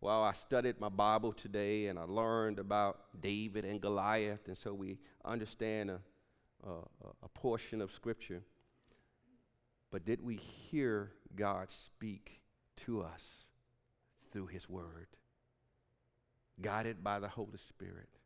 Well, 0.00 0.24
I 0.24 0.32
studied 0.32 0.80
my 0.80 0.88
Bible 0.88 1.32
today 1.32 1.86
and 1.86 1.96
I 1.96 2.06
learned 2.08 2.58
about 2.58 2.98
David 3.20 3.64
and 3.64 3.80
Goliath, 3.80 4.48
and 4.48 4.58
so 4.58 4.74
we 4.74 4.98
understand 5.24 5.90
a, 5.90 6.00
a, 6.66 6.72
a 7.22 7.28
portion 7.28 7.80
of 7.80 7.92
Scripture. 7.92 8.42
But 9.92 10.04
did 10.04 10.20
we 10.20 10.34
hear 10.34 11.12
God 11.36 11.70
speak 11.70 12.40
to 12.78 13.02
us 13.02 13.44
through 14.32 14.48
His 14.48 14.68
Word, 14.68 15.06
guided 16.60 17.04
by 17.04 17.20
the 17.20 17.28
Holy 17.28 17.58
Spirit? 17.58 18.19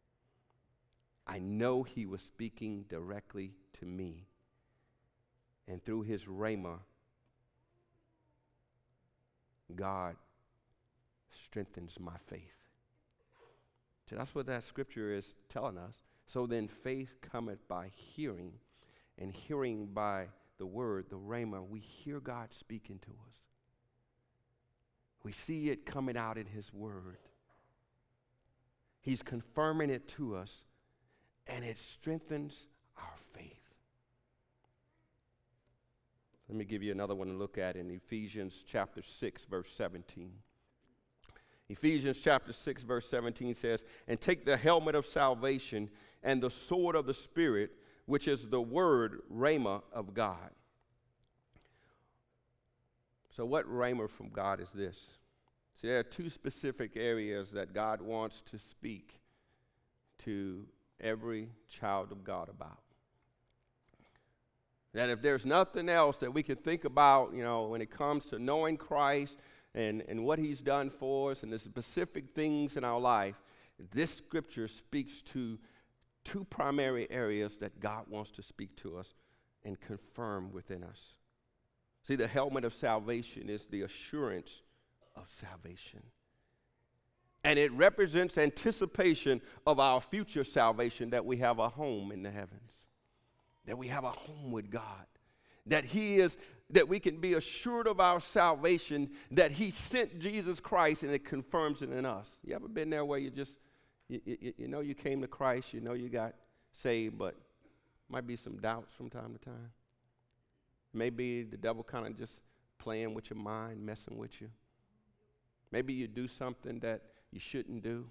I 1.27 1.39
know 1.39 1.83
He 1.83 2.07
was 2.07 2.23
speaking 2.23 2.85
directly 2.89 3.53
to 3.81 3.87
me. 3.87 4.27
And 5.67 5.85
through 5.85 6.03
His 6.03 6.25
Rhema, 6.25 6.79
God 9.75 10.17
strengthens 11.31 11.99
my 11.99 12.17
faith. 12.27 12.43
So 14.09 14.17
that's 14.17 14.35
what 14.35 14.47
that 14.47 14.65
scripture 14.65 15.13
is 15.13 15.35
telling 15.49 15.79
us. 15.79 15.97
So 16.27 16.47
then 16.47 16.69
faith 16.69 17.19
cometh 17.21 17.67
by 17.69 17.91
hearing, 17.95 18.53
and 19.19 19.33
hearing 19.33 19.87
by 19.87 20.27
the 20.59 20.67
word, 20.67 21.07
the 21.09 21.17
rhema. 21.17 21.67
We 21.67 21.81
hear 21.81 22.21
God 22.21 22.49
speaking 22.53 22.99
to 23.01 23.11
us. 23.29 23.37
We 25.23 25.33
see 25.33 25.71
it 25.71 25.87
coming 25.87 26.17
out 26.17 26.39
in 26.39 26.47
his 26.47 26.73
word. 26.73 27.19
He's 29.01 29.23
confirming 29.23 29.91
it 29.91 30.09
to 30.09 30.37
us, 30.37 30.65
and 31.47 31.65
it 31.65 31.79
strengthens 31.79 32.67
our 32.97 33.17
faith. 33.33 33.53
Let 36.49 36.59
me 36.59 36.65
give 36.65 36.83
you 36.83 36.93
another 36.93 37.15
one 37.15 37.29
to 37.29 37.35
look 37.35 37.59
at 37.59 37.77
in 37.77 37.91
Ephesians 37.91 38.65
chapter 38.67 39.03
6, 39.03 39.45
verse 39.45 39.69
17. 39.75 40.31
Ephesians 41.69 42.19
chapter 42.23 42.53
6, 42.53 42.83
verse 42.83 43.09
17 43.09 43.55
says, 43.55 43.85
And 44.07 44.21
take 44.21 44.45
the 44.45 44.57
helmet 44.57 44.95
of 44.95 45.07
salvation 45.07 45.89
and 46.23 46.43
the 46.43 46.51
sword 46.51 46.95
of 46.95 47.07
the 47.07 47.15
Spirit, 47.15 47.71
which 48.07 48.29
is 48.29 48.47
the 48.47 48.61
word, 48.61 49.23
Rhema, 49.33 49.83
of 49.93 50.13
God. 50.13 50.51
So, 53.31 53.45
what 53.45 53.67
Rhema 53.67 54.09
from 54.09 54.29
God 54.29 54.61
is 54.61 54.71
this? 54.71 54.97
See, 55.81 55.89
there 55.89 55.99
are 55.99 56.05
two 56.05 56.31
specific 56.31 56.93
areas 56.97 57.51
that 57.53 57.75
God 57.75 58.01
wants 58.01 58.43
to 58.51 58.59
speak 58.59 59.21
to 60.19 60.67
every 61.01 61.49
child 61.69 62.13
of 62.13 62.25
God 62.25 62.49
about. 62.49 62.79
That 64.93 65.11
if 65.11 65.21
there's 65.23 65.45
nothing 65.45 65.89
else 65.89 66.19
that 66.19 66.33
we 66.33 66.43
can 66.43 66.57
think 66.57 66.85
about, 66.85 67.35
you 67.35 67.43
know, 67.43 67.65
when 67.65 67.83
it 67.83 67.91
comes 67.91 68.27
to 68.27 68.39
knowing 68.39 68.77
Christ 68.77 69.37
and, 69.75 70.05
and 70.09 70.25
what 70.25 70.39
he's 70.39 70.61
done 70.61 70.89
for 70.89 71.33
us 71.33 71.43
and 71.43 71.53
the 71.53 71.59
specific 71.59 72.31
things 72.35 72.77
in 72.77 72.85
our 72.85 73.01
life, 73.01 73.35
this 73.93 74.15
scripture 74.15 74.69
speaks 74.69 75.21
to 75.33 75.59
two 76.25 76.45
primary 76.45 77.11
areas 77.11 77.57
that 77.57 77.81
God 77.81 78.05
wants 78.09 78.31
to 78.33 78.43
speak 78.43 78.77
to 78.77 78.97
us 78.97 79.15
and 79.65 79.81
confirm 79.81 80.53
within 80.53 80.85
us. 80.85 81.15
See, 82.03 82.17
the 82.17 82.29
helmet 82.29 82.65
of 82.65 82.75
salvation 82.75 83.49
is 83.49 83.65
the 83.65 83.83
assurance 83.83 84.63
of 85.17 85.25
salvation. 85.29 86.03
And 87.45 87.59
it 87.59 87.71
represents 87.73 88.39
anticipation 88.39 89.41
of 89.67 89.79
our 89.79 90.01
future 90.01 90.45
salvation 90.45 91.11
that 91.11 91.25
we 91.25 91.37
have 91.39 91.59
a 91.59 91.69
home 91.69 92.11
in 92.11 92.23
the 92.23 92.31
heavens, 92.31 92.73
that 93.67 93.77
we 93.77 93.89
have 93.89 94.05
a 94.05 94.11
home 94.11 94.51
with 94.51 94.71
God 94.71 95.07
that 95.67 95.85
he 95.85 96.21
is 96.21 96.37
that 96.71 96.89
we 96.89 96.99
can 96.99 97.21
be 97.21 97.35
assured 97.35 97.87
of 97.87 98.01
our 98.01 98.21
salvation 98.21 99.11
that 99.31 99.53
he 99.53 99.71
sent 99.71 100.19
jesus 100.19 100.61
christ 100.61 101.03
and 101.03 101.13
it 101.13 101.25
confirms 101.25 101.83
it 101.83 101.91
in 101.91 102.05
us. 102.05 102.29
You 102.45 102.55
ever 102.55 102.69
been 102.69 102.91
there 102.91 103.05
where 103.05 103.19
you 103.19 103.31
just 103.31 103.59
you, 104.09 104.21
you, 104.25 104.53
you 104.59 104.69
know 104.69 104.81
you 104.81 104.95
came 104.95 105.21
to 105.23 105.29
christ 105.29 105.73
you 105.73 105.81
know 105.81 105.95
you 105.95 106.09
got 106.09 106.35
saved 106.73 107.19
but 107.19 107.35
might 108.09 108.27
be 108.27 108.37
some 108.37 108.57
doubts 108.59 108.93
from 108.95 109.09
time 109.09 109.33
to 109.33 109.39
time? 109.39 109.71
Maybe 110.93 111.43
the 111.43 111.57
devil 111.57 111.83
kind 111.83 112.07
of 112.07 112.17
just 112.17 112.41
playing 112.79 113.15
with 113.15 113.31
your 113.31 113.39
mind 113.39 113.85
messing 113.85 114.19
with 114.19 114.41
you. 114.41 114.51
Maybe 115.73 115.93
you 115.95 116.07
do 116.07 116.29
something 116.29 116.79
that 116.81 117.01
you 117.35 117.41
shouldn't 117.41 117.83
do 117.83 118.07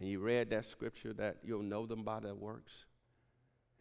And 0.00 0.08
you 0.08 0.18
read 0.18 0.48
that 0.50 0.64
scripture 0.64 1.12
that 1.14 1.36
you'll 1.44 1.62
know 1.62 1.84
them 1.84 2.02
by 2.02 2.20
their 2.20 2.34
works. 2.34 2.72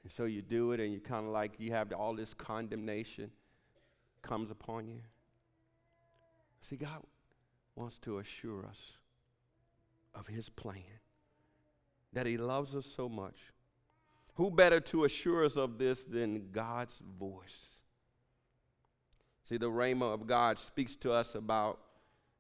And 0.03 0.11
so 0.11 0.25
you 0.25 0.41
do 0.41 0.73
it, 0.73 0.81
and 0.81 0.93
you 0.93 0.99
kind 0.99 1.25
of 1.25 1.31
like 1.31 1.53
you 1.57 1.71
have 1.71 1.91
all 1.93 2.13
this 2.13 2.33
condemnation 2.33 3.31
comes 4.21 4.51
upon 4.51 4.89
you. 4.89 4.99
See, 6.61 6.75
God 6.75 7.01
wants 7.75 7.97
to 7.99 8.19
assure 8.19 8.65
us 8.65 8.97
of 10.13 10.27
His 10.27 10.49
plan, 10.49 10.83
that 12.11 12.25
He 12.25 12.37
loves 12.37 12.75
us 12.75 12.85
so 12.85 13.07
much. 13.07 13.37
Who 14.35 14.51
better 14.51 14.81
to 14.81 15.05
assure 15.05 15.45
us 15.45 15.55
of 15.55 15.77
this 15.77 16.03
than 16.03 16.51
God's 16.51 17.01
voice? 17.17 17.81
See, 19.45 19.57
the 19.57 19.69
Rhema 19.69 20.13
of 20.13 20.27
God 20.27 20.59
speaks 20.59 20.95
to 20.95 21.13
us 21.13 21.35
about 21.35 21.79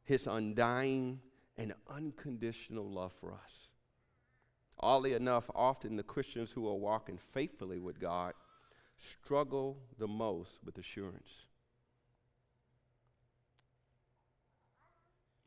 His 0.09 0.25
undying 0.25 1.19
and 1.55 1.71
unconditional 1.87 2.89
love 2.89 3.13
for 3.21 3.31
us. 3.31 3.67
Oddly 4.79 5.13
enough, 5.13 5.51
often 5.53 5.97
the 5.97 6.01
Christians 6.01 6.49
who 6.49 6.67
are 6.67 6.73
walking 6.73 7.19
faithfully 7.31 7.77
with 7.77 7.99
God 7.99 8.33
struggle 8.97 9.77
the 9.99 10.07
most 10.07 10.49
with 10.65 10.79
assurance. 10.79 11.29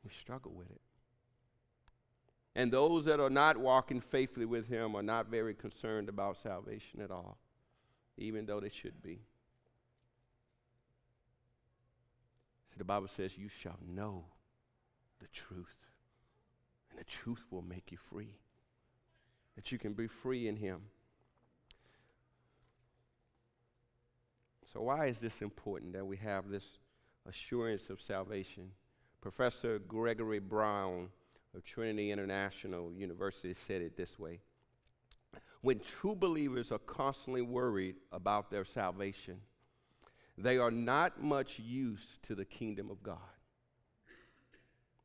We 0.05 0.11
struggle 0.11 0.53
with 0.53 0.70
it. 0.70 0.81
And 2.55 2.72
those 2.72 3.05
that 3.07 3.18
are 3.18 3.31
not 3.31 3.57
walking 3.57 4.01
faithfully 4.01 4.46
with 4.46 4.68
Him 4.68 4.94
are 4.94 5.03
not 5.03 5.27
very 5.27 5.55
concerned 5.55 6.09
about 6.09 6.37
salvation 6.37 7.01
at 7.01 7.11
all, 7.11 7.37
even 8.16 8.46
though 8.46 8.61
they 8.61 8.68
should 8.68 9.03
be. 9.03 9.22
See, 12.70 12.79
the 12.79 12.85
Bible 12.85 13.09
says, 13.09 13.37
You 13.37 13.48
shall 13.48 13.81
know 13.85 14.27
the 15.23 15.29
truth, 15.29 15.77
and 16.91 16.99
the 16.99 17.05
truth 17.05 17.45
will 17.51 17.63
make 17.63 17.91
you 17.91 17.99
free. 18.11 18.37
That 19.57 19.71
you 19.71 19.79
can 19.79 19.93
be 19.93 20.07
free 20.07 20.49
in 20.49 20.57
Him. 20.57 20.81
So, 24.73 24.83
why 24.83 25.07
is 25.07 25.21
this 25.21 25.43
important 25.43 25.93
that 25.93 26.07
we 26.07 26.17
have 26.19 26.49
this 26.49 26.67
assurance 27.27 27.91
of 27.91 28.01
salvation? 28.01 28.71
Professor 29.21 29.79
Gregory 29.79 30.41
Brown 30.41 31.09
of 31.55 31.63
Trinity 31.65 32.11
International 32.11 32.93
University 32.93 33.55
said 33.55 33.83
it 33.83 33.97
this 33.97 34.19
way 34.19 34.41
When 35.61 35.79
true 35.81 36.17
believers 36.17 36.73
are 36.73 36.79
constantly 36.79 37.43
worried 37.43 37.97
about 38.11 38.51
their 38.51 38.65
salvation, 38.65 39.37
they 40.39 40.59
are 40.59 40.71
not 40.71 41.23
much 41.23 41.59
use 41.59 42.19
to 42.23 42.35
the 42.35 42.45
kingdom 42.45 42.91
of 42.91 43.03
God. 43.03 43.19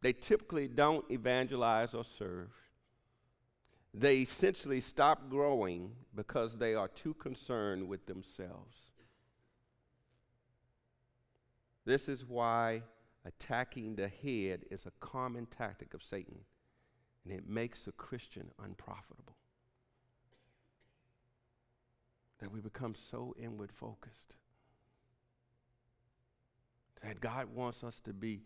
They 0.02 0.14
typically 0.14 0.68
don't 0.68 1.10
evangelize 1.10 1.94
or 1.94 2.04
serve. 2.04 2.52
They 3.94 4.18
essentially 4.18 4.80
stop 4.80 5.30
growing 5.30 5.92
because 6.14 6.56
they 6.56 6.76
are 6.76 6.88
too 6.88 7.16
concerned 7.16 7.88
with 7.88 8.06
themselves. 8.06 8.78
This 11.86 12.08
is 12.08 12.26
why 12.26 12.84
attacking 13.26 13.96
the 13.96 14.08
head 14.08 14.66
is 14.70 14.86
a 14.86 14.92
common 15.00 15.46
tactic 15.48 15.94
of 15.94 16.04
Satan, 16.04 16.40
and 17.24 17.34
it 17.34 17.50
makes 17.50 17.88
a 17.88 17.92
Christian 17.92 18.52
unprofitable. 18.64 19.36
That 22.40 22.52
we 22.52 22.60
become 22.60 22.94
so 22.94 23.34
inward 23.42 23.72
focused. 23.72 24.36
That 27.04 27.20
God 27.20 27.48
wants 27.56 27.84
us 27.84 28.00
to 28.02 28.14
be 28.14 28.44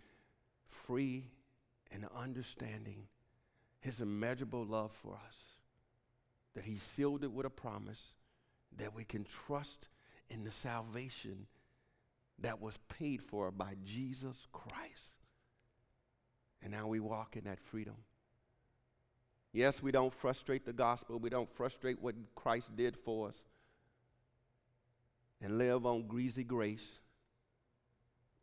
free 0.70 1.26
and 1.92 2.06
understanding 2.16 3.08
His 3.80 4.00
immeasurable 4.00 4.66
love 4.66 4.92
for 5.02 5.14
us. 5.14 5.36
That 6.56 6.66
He 6.66 6.78
sealed 6.78 7.24
it 7.24 7.32
with 7.32 7.46
a 7.46 7.50
promise 7.50 8.16
that 8.78 8.94
we 8.96 9.04
can 9.04 9.26
trust 9.26 9.88
in 10.30 10.44
the 10.44 10.52
salvation 10.52 11.48
that 12.40 12.62
was 12.62 12.78
paid 12.88 13.22
for 13.22 13.52
by 13.52 13.76
Jesus 13.86 14.48
Christ. 14.52 15.16
And 16.62 16.72
now 16.72 16.88
we 16.88 17.00
walk 17.00 17.36
in 17.36 17.44
that 17.46 17.60
freedom. 17.60 17.96
Yes, 19.54 19.84
we 19.84 19.92
don't 19.92 20.14
frustrate 20.14 20.66
the 20.66 20.74
gospel, 20.74 21.20
we 21.20 21.30
don't 21.30 21.50
frustrate 21.50 22.02
what 22.02 22.16
Christ 22.36 22.76
did 22.76 22.96
for 22.98 23.30
us 23.30 23.36
and 25.42 25.58
live 25.58 25.86
on 25.86 26.08
greasy 26.08 26.44
grace. 26.44 27.00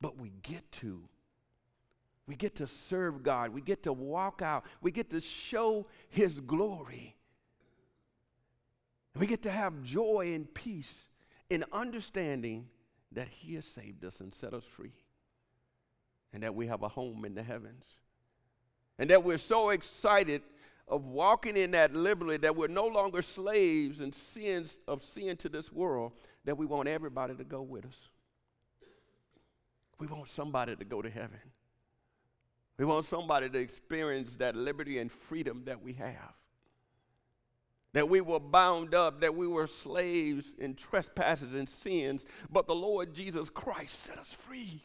But 0.00 0.18
we 0.18 0.32
get 0.42 0.70
to. 0.72 1.02
We 2.28 2.36
get 2.36 2.56
to 2.56 2.66
serve 2.66 3.22
God. 3.22 3.54
We 3.54 3.62
get 3.62 3.82
to 3.84 3.92
walk 3.92 4.42
out. 4.42 4.66
We 4.82 4.90
get 4.90 5.08
to 5.10 5.20
show 5.20 5.86
His 6.10 6.40
glory. 6.40 7.16
We 9.16 9.26
get 9.26 9.42
to 9.44 9.50
have 9.50 9.82
joy 9.82 10.34
and 10.34 10.52
peace 10.52 11.06
in 11.48 11.64
understanding 11.72 12.68
that 13.12 13.28
He 13.28 13.54
has 13.54 13.64
saved 13.64 14.04
us 14.04 14.20
and 14.20 14.34
set 14.34 14.52
us 14.52 14.64
free, 14.64 14.92
and 16.34 16.42
that 16.42 16.54
we 16.54 16.66
have 16.66 16.82
a 16.82 16.88
home 16.88 17.24
in 17.24 17.34
the 17.34 17.42
heavens, 17.42 17.86
and 18.98 19.08
that 19.08 19.24
we're 19.24 19.38
so 19.38 19.70
excited 19.70 20.42
of 20.86 21.06
walking 21.06 21.56
in 21.56 21.70
that 21.70 21.94
liberty 21.94 22.36
that 22.36 22.54
we're 22.54 22.68
no 22.68 22.86
longer 22.86 23.22
slaves 23.22 24.00
and 24.00 24.14
sins 24.14 24.78
of 24.86 25.02
sin 25.02 25.36
to 25.38 25.48
this 25.48 25.72
world, 25.72 26.12
that 26.44 26.58
we 26.58 26.66
want 26.66 26.88
everybody 26.88 27.34
to 27.34 27.44
go 27.44 27.62
with 27.62 27.86
us. 27.86 28.10
We 29.98 30.06
want 30.06 30.28
somebody 30.28 30.76
to 30.76 30.84
go 30.84 31.00
to 31.00 31.08
heaven. 31.08 31.40
We 32.78 32.84
want 32.84 33.06
somebody 33.06 33.50
to 33.50 33.58
experience 33.58 34.36
that 34.36 34.56
liberty 34.56 34.98
and 34.98 35.10
freedom 35.10 35.62
that 35.66 35.82
we 35.82 35.94
have 35.94 36.34
that 37.92 38.08
we 38.08 38.20
were 38.20 38.40
bound 38.40 38.94
up, 38.94 39.20
that 39.20 39.34
we 39.34 39.46
were 39.46 39.66
slaves 39.66 40.54
in 40.58 40.74
trespasses 40.74 41.54
and 41.54 41.68
sins, 41.68 42.24
but 42.50 42.66
the 42.66 42.74
Lord 42.74 43.14
Jesus 43.14 43.48
Christ 43.48 43.98
set 44.00 44.18
us 44.18 44.32
free. 44.32 44.84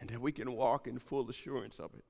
And 0.00 0.10
that 0.10 0.20
we 0.20 0.32
can 0.32 0.52
walk 0.52 0.86
in 0.86 0.98
full 0.98 1.28
assurance 1.28 1.78
of 1.78 1.94
it. 1.94 2.04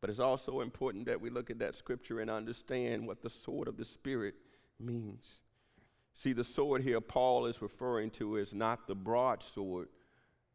But 0.00 0.10
it's 0.10 0.18
also 0.18 0.60
important 0.60 1.06
that 1.06 1.20
we 1.20 1.30
look 1.30 1.50
at 1.50 1.60
that 1.60 1.76
scripture 1.76 2.20
and 2.20 2.30
understand 2.30 3.06
what 3.06 3.22
the 3.22 3.30
sword 3.30 3.68
of 3.68 3.76
the 3.76 3.84
Spirit 3.84 4.34
means. 4.80 5.40
See, 6.14 6.32
the 6.32 6.44
sword 6.44 6.82
here 6.82 7.00
Paul 7.00 7.46
is 7.46 7.62
referring 7.62 8.10
to 8.10 8.36
is 8.36 8.52
not 8.52 8.86
the 8.86 8.94
broadsword 8.94 9.88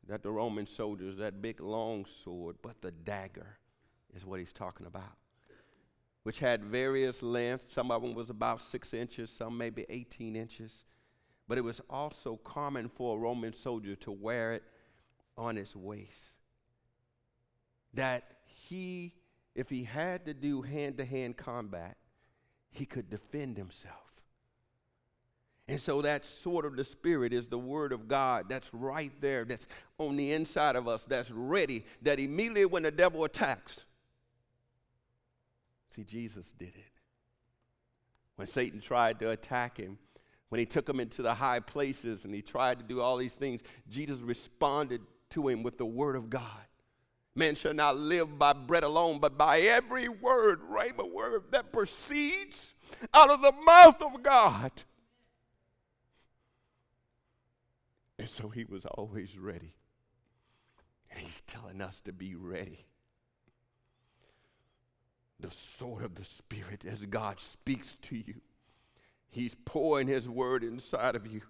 that 0.07 0.23
the 0.23 0.31
Roman 0.31 0.65
soldiers, 0.65 1.17
that 1.17 1.41
big 1.41 1.59
long 1.59 2.05
sword, 2.05 2.57
but 2.61 2.81
the 2.81 2.91
dagger 2.91 3.57
is 4.15 4.25
what 4.25 4.39
he's 4.39 4.53
talking 4.53 4.85
about 4.85 5.17
which 6.27 6.39
had 6.39 6.61
various 6.61 7.23
lengths. 7.23 7.73
Some 7.73 7.89
of 7.89 8.01
them 8.01 8.13
was 8.13 8.29
about 8.29 8.59
six 8.59 8.93
inches, 8.93 9.29
some 9.29 9.57
maybe 9.57 9.85
18 9.87 10.35
inches. 10.35 10.73
But 11.47 11.57
it 11.57 11.63
was 11.63 11.79
also 11.89 12.35
common 12.43 12.89
for 12.89 13.15
a 13.15 13.17
Roman 13.21 13.53
soldier 13.53 13.95
to 13.95 14.11
wear 14.11 14.51
it 14.51 14.63
on 15.37 15.55
his 15.55 15.73
waist. 15.73 16.35
That 17.93 18.39
he, 18.43 19.13
if 19.55 19.69
he 19.69 19.85
had 19.85 20.25
to 20.25 20.33
do 20.33 20.61
hand 20.61 20.97
to 20.97 21.05
hand 21.05 21.37
combat, 21.37 21.95
he 22.71 22.85
could 22.85 23.09
defend 23.09 23.55
himself. 23.55 24.06
And 25.69 25.81
so 25.81 26.01
that 26.01 26.25
sword 26.25 26.65
of 26.65 26.77
the 26.77 26.83
Spirit 26.85 27.33
is 27.33 27.47
the 27.47 27.57
Word 27.57 27.91
of 27.91 28.07
God 28.07 28.47
that's 28.47 28.69
right 28.73 29.11
there, 29.19 29.43
that's 29.43 29.67
on 29.97 30.15
the 30.15 30.31
inside 30.31 30.75
of 30.75 30.87
us, 30.87 31.03
that's 31.07 31.29
ready, 31.29 31.85
that 32.03 32.19
immediately 32.19 32.65
when 32.65 32.83
the 32.83 32.91
devil 32.91 33.25
attacks, 33.25 33.83
See, 35.97 36.03
Jesus 36.03 36.53
did 36.59 36.69
it. 36.69 36.91
When 38.35 38.47
Satan 38.47 38.79
tried 38.79 39.19
to 39.19 39.31
attack 39.31 39.77
him, 39.77 39.97
when 40.49 40.59
he 40.59 40.65
took 40.65 40.87
him 40.87 40.99
into 40.99 41.23
the 41.23 41.33
high 41.33 41.59
places 41.59 42.23
and 42.23 42.33
he 42.33 42.43
tried 42.43 42.77
to 42.77 42.85
do 42.85 43.01
all 43.01 43.17
these 43.17 43.33
things, 43.33 43.61
Jesus 43.89 44.19
responded 44.19 45.01
to 45.31 45.47
him 45.47 45.63
with 45.63 45.79
the 45.79 45.85
word 45.85 46.15
of 46.15 46.29
God. 46.29 46.43
Man 47.33 47.55
shall 47.55 47.73
not 47.73 47.97
live 47.97 48.37
by 48.37 48.53
bread 48.53 48.83
alone, 48.83 49.19
but 49.19 49.39
by 49.39 49.59
every 49.61 50.07
word, 50.07 50.61
rhema 50.71 51.11
word 51.11 51.45
that 51.51 51.73
proceeds 51.73 52.73
out 53.11 53.31
of 53.31 53.41
the 53.41 53.51
mouth 53.51 53.99
of 54.01 54.21
God. 54.21 54.71
And 58.19 58.26
so 58.37 58.49
he 58.49 58.63
was 58.65 58.85
always 58.85 59.37
ready. 59.37 59.73
And 61.09 61.19
he's 61.19 61.41
telling 61.47 61.81
us 61.81 62.01
to 62.01 62.13
be 62.13 62.35
ready 62.35 62.87
the 65.39 65.51
sword 65.51 66.03
of 66.03 66.15
the 66.15 66.25
Spirit 66.25 66.83
as 66.85 67.05
God 67.05 67.39
speaks 67.39 67.97
to 68.03 68.15
you. 68.15 68.35
He's 69.29 69.55
pouring 69.65 70.07
His 70.07 70.27
word 70.27 70.63
inside 70.63 71.15
of 71.15 71.27
you. 71.27 71.41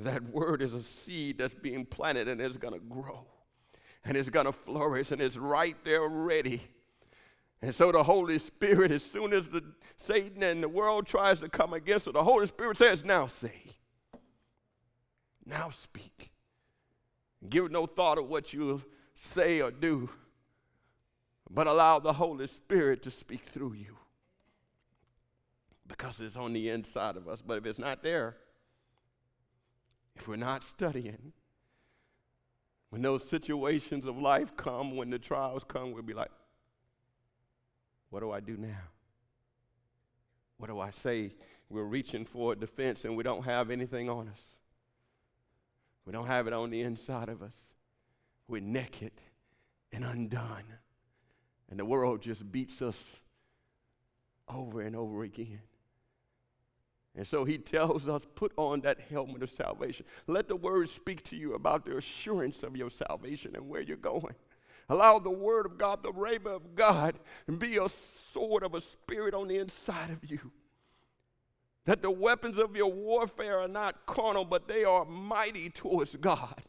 That 0.00 0.22
word 0.30 0.62
is 0.62 0.74
a 0.74 0.82
seed 0.82 1.38
that's 1.38 1.54
being 1.54 1.84
planted 1.84 2.26
and 2.26 2.40
it's 2.40 2.56
going 2.56 2.74
to 2.74 2.80
grow 2.80 3.26
and 4.04 4.16
it's 4.16 4.30
going 4.30 4.46
to 4.46 4.52
flourish 4.52 5.12
and 5.12 5.20
it's 5.20 5.36
right 5.36 5.76
there 5.84 6.08
ready. 6.08 6.62
And 7.62 7.74
so 7.74 7.92
the 7.92 8.02
Holy 8.02 8.38
Spirit, 8.38 8.90
as 8.90 9.04
soon 9.04 9.34
as 9.34 9.50
the 9.50 9.62
Satan 9.96 10.42
and 10.42 10.62
the 10.62 10.68
world 10.68 11.06
tries 11.06 11.40
to 11.40 11.48
come 11.50 11.74
against 11.74 12.08
it, 12.08 12.14
the 12.14 12.24
Holy 12.24 12.46
Spirit 12.46 12.78
says, 12.78 13.04
Now 13.04 13.26
say, 13.26 13.62
now 15.50 15.70
speak. 15.70 16.30
Give 17.48 17.70
no 17.70 17.86
thought 17.86 18.18
of 18.18 18.28
what 18.28 18.52
you 18.52 18.82
say 19.14 19.60
or 19.60 19.70
do 19.70 20.08
but 21.50 21.66
allow 21.66 21.98
the 21.98 22.12
Holy 22.12 22.46
Spirit 22.46 23.02
to 23.02 23.10
speak 23.10 23.42
through 23.44 23.72
you 23.72 23.96
because 25.88 26.20
it's 26.20 26.36
on 26.36 26.52
the 26.52 26.68
inside 26.68 27.16
of 27.16 27.28
us. 27.28 27.42
But 27.42 27.58
if 27.58 27.66
it's 27.66 27.78
not 27.78 28.02
there, 28.04 28.36
if 30.14 30.28
we're 30.28 30.36
not 30.36 30.62
studying, 30.62 31.32
when 32.90 33.02
those 33.02 33.28
situations 33.28 34.06
of 34.06 34.16
life 34.16 34.56
come, 34.56 34.96
when 34.96 35.10
the 35.10 35.18
trials 35.18 35.64
come, 35.64 35.92
we'll 35.92 36.04
be 36.04 36.14
like, 36.14 36.30
what 38.10 38.20
do 38.20 38.30
I 38.30 38.38
do 38.38 38.56
now? 38.56 38.82
What 40.58 40.68
do 40.68 40.78
I 40.78 40.90
say? 40.90 41.32
We're 41.68 41.84
reaching 41.84 42.24
for 42.24 42.52
a 42.52 42.56
defense 42.56 43.04
and 43.04 43.16
we 43.16 43.24
don't 43.24 43.44
have 43.44 43.70
anything 43.70 44.08
on 44.08 44.28
us. 44.28 44.56
We 46.10 46.12
don't 46.12 46.26
have 46.26 46.48
it 46.48 46.52
on 46.52 46.70
the 46.70 46.80
inside 46.80 47.28
of 47.28 47.40
us. 47.40 47.54
We're 48.48 48.60
naked 48.60 49.12
and 49.92 50.02
undone. 50.02 50.64
And 51.70 51.78
the 51.78 51.84
world 51.84 52.20
just 52.20 52.50
beats 52.50 52.82
us 52.82 53.20
over 54.48 54.80
and 54.80 54.96
over 54.96 55.22
again. 55.22 55.60
And 57.14 57.24
so 57.24 57.44
he 57.44 57.58
tells 57.58 58.08
us, 58.08 58.26
put 58.34 58.52
on 58.56 58.80
that 58.80 58.98
helmet 59.08 59.44
of 59.44 59.50
salvation. 59.50 60.04
Let 60.26 60.48
the 60.48 60.56
word 60.56 60.88
speak 60.88 61.22
to 61.26 61.36
you 61.36 61.54
about 61.54 61.84
the 61.84 61.96
assurance 61.96 62.64
of 62.64 62.76
your 62.76 62.90
salvation 62.90 63.54
and 63.54 63.68
where 63.68 63.80
you're 63.80 63.96
going. 63.96 64.34
Allow 64.88 65.20
the 65.20 65.30
word 65.30 65.64
of 65.64 65.78
God, 65.78 66.02
the 66.02 66.10
rhema 66.10 66.56
of 66.56 66.74
God, 66.74 67.20
and 67.46 67.56
be 67.56 67.76
a 67.76 67.88
sword 67.88 68.64
of 68.64 68.74
a 68.74 68.80
spirit 68.80 69.32
on 69.32 69.46
the 69.46 69.58
inside 69.58 70.10
of 70.10 70.28
you. 70.28 70.50
That 71.86 72.02
the 72.02 72.10
weapons 72.10 72.58
of 72.58 72.76
your 72.76 72.92
warfare 72.92 73.60
are 73.60 73.68
not 73.68 74.06
carnal, 74.06 74.44
but 74.44 74.68
they 74.68 74.84
are 74.84 75.04
mighty 75.04 75.70
towards 75.70 76.14
God, 76.16 76.62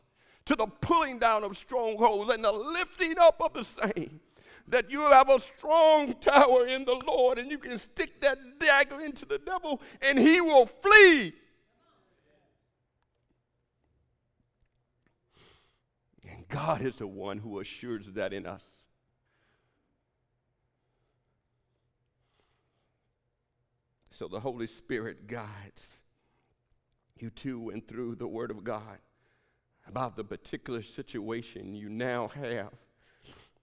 to 0.46 0.56
the 0.56 0.68
pulling 0.68 1.20
down 1.20 1.44
of 1.44 1.58
strongholds 1.58 2.34
and 2.34 2.44
the 2.44 2.52
lifting 2.52 3.16
up 3.20 3.42
of 3.42 3.54
the 3.54 3.64
same 3.64 4.22
that 4.72 4.90
you 4.90 5.02
have 5.02 5.30
a 5.30 5.40
strong 5.40 6.14
tower 6.16 6.66
in 6.66 6.86
the 6.86 7.00
Lord 7.06 7.38
and 7.38 7.52
you 7.52 7.58
can 7.58 7.78
stick 7.78 8.22
that 8.22 8.60
dagger 8.60 9.02
into 9.02 9.26
the 9.26 9.38
devil 9.38 9.82
and 10.02 10.18
he 10.18 10.42
will 10.42 10.66
flee. 10.66 11.34
And 16.28 16.48
God 16.48 16.82
is 16.82 16.96
the 16.96 17.08
one 17.08 17.38
who 17.38 17.60
assures 17.60 18.08
that 18.14 18.34
in 18.34 18.46
us. 18.46 18.64
So 24.22 24.28
the 24.28 24.40
Holy 24.40 24.68
Spirit 24.68 25.26
guides 25.26 25.98
you 27.18 27.32
to 27.32 27.72
and 27.72 27.88
through 27.88 28.18
the 28.18 28.28
Word 28.28 28.52
of 28.52 28.64
God 28.64 29.00
about 29.88 30.16
the 30.16 30.24
particular 30.24 30.84
situation 30.84 31.74
you 31.74 31.90
now 31.90 32.28
have 32.28 32.70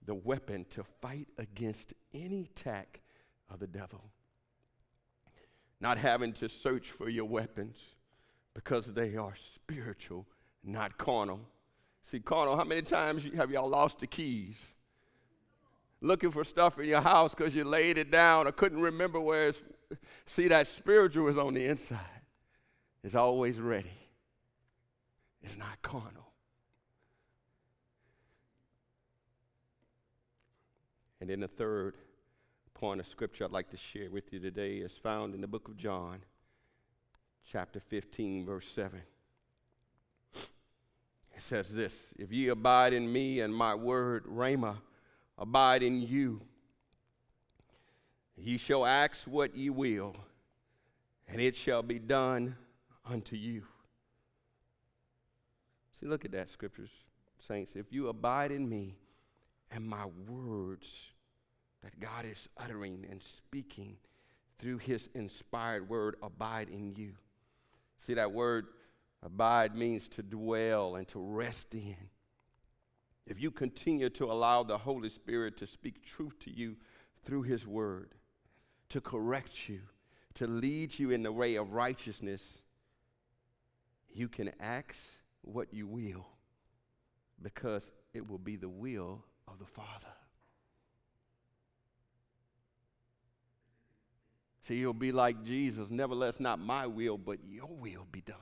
the 0.05 0.15
weapon 0.15 0.65
to 0.71 0.83
fight 0.83 1.29
against 1.37 1.93
any 2.13 2.41
attack 2.41 2.99
of 3.49 3.61
the 3.61 3.67
devil. 3.67 4.03
Not 5.79 5.97
having 5.97 6.33
to 6.33 6.49
search 6.49 6.91
for 6.91 7.07
your 7.07 7.23
weapons 7.23 7.77
because 8.53 8.87
they 8.87 9.15
are 9.15 9.35
spiritual, 9.37 10.27
not 10.61 10.97
carnal. 10.97 11.39
See, 12.03 12.19
carnal, 12.19 12.57
how 12.57 12.65
many 12.65 12.81
times 12.81 13.25
have 13.37 13.49
y'all 13.49 13.69
lost 13.69 14.01
the 14.01 14.07
keys? 14.07 14.61
Looking 16.01 16.31
for 16.31 16.43
stuff 16.43 16.77
in 16.79 16.85
your 16.87 16.99
house 16.99 17.33
because 17.33 17.55
you 17.55 17.63
laid 17.63 17.97
it 17.97 18.11
down 18.11 18.45
or 18.45 18.51
couldn't 18.51 18.81
remember 18.81 19.21
where 19.21 19.47
it's. 19.47 19.61
See, 20.25 20.47
that 20.47 20.67
spiritual 20.67 21.27
is 21.27 21.37
on 21.37 21.53
the 21.53 21.65
inside, 21.65 21.99
it's 23.03 23.15
always 23.15 23.59
ready, 23.59 23.97
it's 25.41 25.57
not 25.57 25.81
carnal. 25.81 26.29
And 31.21 31.29
then 31.29 31.41
the 31.41 31.47
third 31.49 31.95
point 32.73 33.01
of 33.01 33.07
scripture 33.07 33.43
I'd 33.43 33.51
like 33.51 33.69
to 33.71 33.77
share 33.77 34.09
with 34.09 34.31
you 34.31 34.39
today 34.39 34.77
is 34.77 34.93
found 34.93 35.35
in 35.35 35.41
the 35.41 35.47
book 35.47 35.67
of 35.67 35.75
John, 35.75 36.19
chapter 37.45 37.81
15, 37.81 38.45
verse 38.45 38.67
7. 38.69 39.01
It 40.33 41.41
says 41.41 41.73
this 41.73 42.13
If 42.17 42.31
ye 42.31 42.47
abide 42.47 42.93
in 42.93 43.11
me 43.11 43.41
and 43.41 43.53
my 43.53 43.75
word, 43.75 44.25
Rhema, 44.25 44.77
abide 45.37 45.83
in 45.83 46.01
you, 46.01 46.41
ye 48.39 48.57
shall 48.57 48.85
ask 48.85 49.25
what 49.25 49.55
ye 49.55 49.69
will, 49.69 50.15
and 51.27 51.41
it 51.41 51.55
shall 51.55 51.83
be 51.83 51.99
done 51.99 52.55
unto 53.05 53.35
you. 53.35 53.63
See, 55.99 56.05
look 56.05 56.25
at 56.25 56.31
that, 56.31 56.49
scriptures, 56.49 56.91
saints. 57.37 57.75
If 57.75 57.91
you 57.91 58.07
abide 58.07 58.51
in 58.51 58.67
me, 58.67 58.95
and 59.71 59.87
my 59.87 60.05
words 60.27 61.11
that 61.83 61.99
God 61.99 62.25
is 62.25 62.49
uttering 62.57 63.05
and 63.09 63.21
speaking 63.21 63.97
through 64.57 64.79
his 64.79 65.09
inspired 65.13 65.87
word 65.87 66.15
abide 66.21 66.69
in 66.69 66.93
you. 66.95 67.13
See, 67.99 68.13
that 68.15 68.31
word 68.31 68.67
abide 69.23 69.75
means 69.75 70.07
to 70.09 70.23
dwell 70.23 70.95
and 70.95 71.07
to 71.09 71.19
rest 71.19 71.73
in. 71.73 71.95
If 73.25 73.39
you 73.41 73.51
continue 73.51 74.09
to 74.11 74.25
allow 74.25 74.63
the 74.63 74.77
Holy 74.77 75.09
Spirit 75.09 75.55
to 75.57 75.67
speak 75.67 76.03
truth 76.03 76.39
to 76.39 76.51
you 76.51 76.75
through 77.23 77.43
his 77.43 77.67
word, 77.67 78.15
to 78.89 79.01
correct 79.01 79.69
you, 79.69 79.81
to 80.35 80.47
lead 80.47 80.97
you 80.97 81.11
in 81.11 81.23
the 81.23 81.31
way 81.31 81.55
of 81.55 81.73
righteousness, 81.73 82.59
you 84.13 84.27
can 84.27 84.51
ask 84.59 84.95
what 85.41 85.73
you 85.73 85.87
will 85.87 86.27
because 87.41 87.91
it 88.13 88.27
will 88.27 88.39
be 88.39 88.55
the 88.55 88.69
will 88.69 89.23
of 89.47 89.59
the 89.59 89.65
Father. 89.65 90.07
See, 94.63 94.75
you'll 94.75 94.93
be 94.93 95.11
like 95.11 95.43
Jesus. 95.43 95.89
Nevertheless, 95.89 96.39
not 96.39 96.59
my 96.59 96.85
will, 96.85 97.17
but 97.17 97.39
your 97.43 97.67
will 97.67 98.05
be 98.11 98.21
done. 98.21 98.37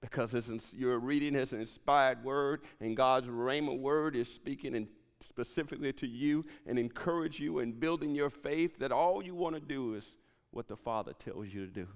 Because 0.00 0.72
you're 0.72 0.98
reading 0.98 1.34
his 1.34 1.52
inspired 1.52 2.24
word, 2.24 2.62
and 2.80 2.96
God's 2.96 3.28
rhema 3.28 3.78
word 3.78 4.16
is 4.16 4.32
speaking 4.32 4.74
in, 4.74 4.88
specifically 5.20 5.92
to 5.94 6.06
you 6.06 6.44
and 6.66 6.78
encourage 6.78 7.40
you 7.40 7.58
and 7.60 7.78
building 7.78 8.14
your 8.14 8.30
faith 8.30 8.78
that 8.78 8.92
all 8.92 9.22
you 9.22 9.34
want 9.34 9.54
to 9.54 9.60
do 9.60 9.94
is 9.94 10.14
what 10.50 10.68
the 10.68 10.76
Father 10.76 11.12
tells 11.12 11.48
you 11.48 11.66
to 11.66 11.72
do. 11.72 11.88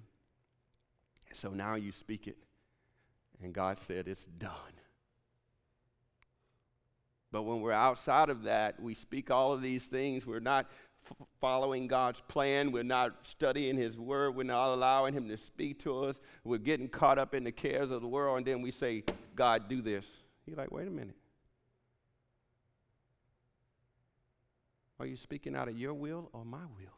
And 1.29 1.39
so 1.39 1.51
now 1.51 1.75
you 1.77 1.93
speak 1.93 2.27
it, 2.27 2.37
and 3.43 3.53
God 3.53 3.79
said, 3.79 4.09
It's 4.09 4.25
done. 4.25 4.53
But 7.33 7.43
when 7.43 7.61
we're 7.61 7.73
outside 7.73 8.29
of 8.29 8.43
that, 8.45 8.81
we 8.83 8.95
speak 8.95 9.31
all 9.31 9.53
of 9.53 9.63
these 9.63 9.85
things. 9.85 10.27
We're 10.27 10.41
not 10.41 10.67
f- 11.09 11.27
following 11.41 11.87
God's 11.87 12.21
plan. 12.27 12.73
We're 12.73 12.83
not 12.83 13.15
studying 13.23 13.77
His 13.77 13.99
Word. 13.99 14.35
We're 14.35 14.43
not 14.43 14.75
allowing 14.75 15.15
Him 15.15 15.29
to 15.29 15.37
speak 15.37 15.79
to 15.81 16.05
us. 16.05 16.19
We're 16.43 16.59
getting 16.59 16.89
caught 16.89 17.19
up 17.19 17.33
in 17.33 17.45
the 17.45 17.53
cares 17.53 17.93
of 17.93 18.01
the 18.01 18.09
world. 18.09 18.39
And 18.39 18.47
then 18.47 18.63
we 18.63 18.73
say, 18.73 19.05
God, 19.37 19.69
do 19.69 19.81
this. 19.81 20.07
He's 20.45 20.57
like, 20.57 20.73
wait 20.73 20.89
a 20.89 20.91
minute. 20.91 21.15
Are 25.01 25.07
you 25.07 25.17
speaking 25.17 25.57
out 25.57 25.67
of 25.67 25.79
your 25.79 25.95
will 25.95 26.29
or 26.35 26.45
my 26.45 26.59
will? 26.59 26.93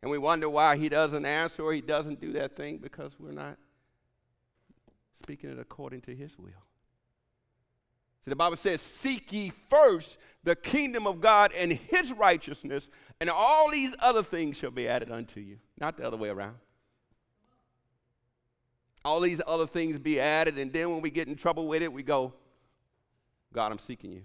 And 0.00 0.10
we 0.10 0.18
wonder 0.18 0.48
why 0.48 0.76
He 0.76 0.88
doesn't 0.88 1.26
answer 1.26 1.62
or 1.62 1.72
He 1.72 1.80
doesn't 1.80 2.20
do 2.20 2.32
that 2.34 2.56
thing 2.56 2.78
because 2.78 3.16
we're 3.18 3.32
not 3.32 3.58
speaking 5.20 5.50
it 5.50 5.58
according 5.58 6.02
to 6.02 6.14
His 6.14 6.38
will. 6.38 6.52
See, 8.24 8.30
the 8.30 8.36
Bible 8.36 8.56
says, 8.56 8.80
Seek 8.80 9.32
ye 9.32 9.52
first 9.68 10.16
the 10.44 10.54
kingdom 10.54 11.08
of 11.08 11.20
God 11.20 11.52
and 11.56 11.72
his 11.72 12.12
righteousness, 12.12 12.88
and 13.20 13.28
all 13.28 13.70
these 13.70 13.94
other 13.98 14.22
things 14.22 14.56
shall 14.56 14.70
be 14.70 14.86
added 14.86 15.10
unto 15.10 15.40
you. 15.40 15.58
Not 15.80 15.96
the 15.96 16.06
other 16.06 16.16
way 16.16 16.28
around. 16.28 16.56
All 19.04 19.20
these 19.20 19.42
other 19.46 19.66
things 19.66 19.98
be 19.98 20.20
added, 20.20 20.56
and 20.56 20.72
then 20.72 20.90
when 20.90 21.02
we 21.02 21.10
get 21.10 21.28
in 21.28 21.34
trouble 21.34 21.66
with 21.66 21.82
it, 21.82 21.92
we 21.92 22.02
go, 22.02 22.32
God, 23.52 23.72
I'm 23.72 23.78
seeking 23.78 24.12
you. 24.12 24.22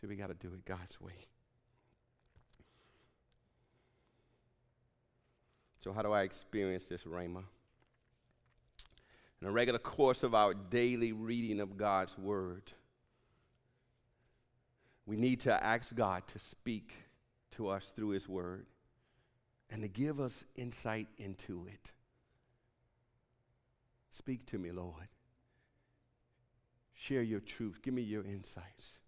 See, 0.00 0.06
we 0.06 0.16
got 0.16 0.28
to 0.28 0.34
do 0.34 0.52
it 0.54 0.64
God's 0.64 1.00
way. 1.00 1.26
So, 5.80 5.92
how 5.92 6.02
do 6.02 6.12
I 6.12 6.22
experience 6.22 6.84
this 6.84 7.04
rhema? 7.04 7.44
in 9.40 9.48
a 9.48 9.50
regular 9.50 9.78
course 9.78 10.22
of 10.22 10.34
our 10.34 10.54
daily 10.54 11.12
reading 11.12 11.60
of 11.60 11.76
God's 11.76 12.16
Word, 12.18 12.72
we 15.04 15.16
need 15.16 15.40
to 15.40 15.64
ask 15.64 15.94
God 15.94 16.26
to 16.28 16.38
speak 16.38 16.92
to 17.52 17.68
us 17.68 17.92
through 17.94 18.10
His 18.10 18.28
Word 18.28 18.66
and 19.70 19.82
to 19.82 19.88
give 19.88 20.20
us 20.20 20.44
insight 20.56 21.08
into 21.18 21.66
it. 21.72 21.92
Speak 24.10 24.46
to 24.46 24.58
me, 24.58 24.72
Lord. 24.72 25.08
Share 26.94 27.22
your 27.22 27.40
truth. 27.40 27.80
Give 27.82 27.92
me 27.92 28.02
your 28.02 28.24
insights. 28.24 28.98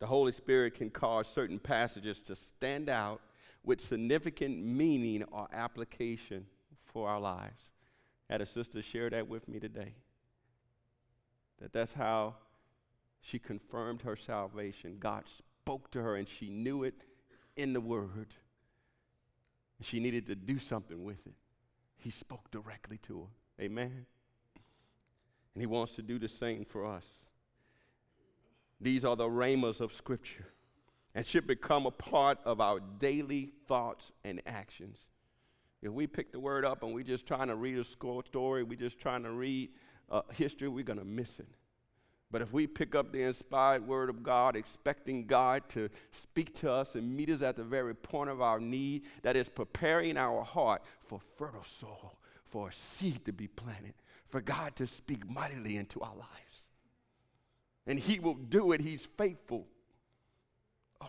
The 0.00 0.06
Holy 0.06 0.32
Spirit 0.32 0.74
can 0.74 0.90
cause 0.90 1.28
certain 1.28 1.58
passages 1.58 2.20
to 2.22 2.34
stand 2.34 2.88
out 2.88 3.20
with 3.62 3.80
significant 3.80 4.58
meaning 4.58 5.22
or 5.30 5.46
application 5.52 6.46
for 6.84 7.08
our 7.08 7.20
lives. 7.20 7.70
Had 8.28 8.40
a 8.40 8.46
sister 8.46 8.80
share 8.80 9.10
that 9.10 9.28
with 9.28 9.46
me 9.46 9.60
today. 9.60 9.94
That 11.60 11.72
that's 11.72 11.92
how 11.92 12.36
she 13.20 13.38
confirmed 13.38 14.02
her 14.02 14.16
salvation. 14.16 14.96
God 14.98 15.24
spoke 15.28 15.90
to 15.90 16.00
her 16.00 16.16
and 16.16 16.26
she 16.26 16.48
knew 16.48 16.82
it 16.84 16.94
in 17.56 17.74
the 17.74 17.80
word. 17.80 18.28
She 19.82 20.00
needed 20.00 20.26
to 20.26 20.34
do 20.34 20.58
something 20.58 21.04
with 21.04 21.26
it. 21.26 21.34
He 21.98 22.10
spoke 22.10 22.50
directly 22.50 22.98
to 23.08 23.20
her. 23.20 23.64
Amen. 23.64 24.06
And 25.54 25.62
he 25.62 25.66
wants 25.66 25.92
to 25.96 26.02
do 26.02 26.18
the 26.18 26.28
same 26.28 26.64
for 26.64 26.86
us. 26.86 27.04
These 28.80 29.04
are 29.04 29.16
the 29.16 29.28
rhemas 29.28 29.80
of 29.80 29.92
Scripture 29.92 30.46
and 31.14 31.26
should 31.26 31.46
become 31.46 31.86
a 31.86 31.90
part 31.90 32.38
of 32.44 32.60
our 32.60 32.80
daily 32.98 33.52
thoughts 33.66 34.12
and 34.24 34.40
actions. 34.46 34.98
If 35.82 35.92
we 35.92 36.06
pick 36.06 36.32
the 36.32 36.40
word 36.40 36.64
up 36.64 36.82
and 36.82 36.94
we're 36.94 37.04
just 37.04 37.26
trying 37.26 37.48
to 37.48 37.56
read 37.56 37.78
a 37.78 37.84
story, 37.84 38.62
we're 38.62 38.78
just 38.78 38.98
trying 38.98 39.22
to 39.24 39.30
read 39.30 39.70
uh, 40.10 40.22
history, 40.32 40.68
we're 40.68 40.84
going 40.84 40.98
to 40.98 41.04
miss 41.04 41.38
it. 41.38 41.48
But 42.30 42.42
if 42.42 42.52
we 42.52 42.66
pick 42.66 42.94
up 42.94 43.12
the 43.12 43.22
inspired 43.22 43.86
word 43.86 44.08
of 44.08 44.22
God, 44.22 44.54
expecting 44.54 45.26
God 45.26 45.68
to 45.70 45.88
speak 46.12 46.54
to 46.56 46.70
us 46.70 46.94
and 46.94 47.16
meet 47.16 47.28
us 47.28 47.42
at 47.42 47.56
the 47.56 47.64
very 47.64 47.94
point 47.94 48.30
of 48.30 48.40
our 48.40 48.60
need, 48.60 49.02
that 49.22 49.36
is 49.36 49.48
preparing 49.48 50.16
our 50.16 50.44
heart 50.44 50.82
for 51.08 51.18
fertile 51.36 51.64
soil, 51.64 52.18
for 52.46 52.68
a 52.68 52.72
seed 52.72 53.24
to 53.24 53.32
be 53.32 53.48
planted, 53.48 53.94
for 54.28 54.40
God 54.40 54.76
to 54.76 54.86
speak 54.86 55.28
mightily 55.28 55.76
into 55.76 56.00
our 56.00 56.14
lives. 56.14 56.49
And 57.86 57.98
He 57.98 58.18
will 58.18 58.34
do 58.34 58.72
it, 58.72 58.80
He's 58.80 59.06
faithful 59.16 59.66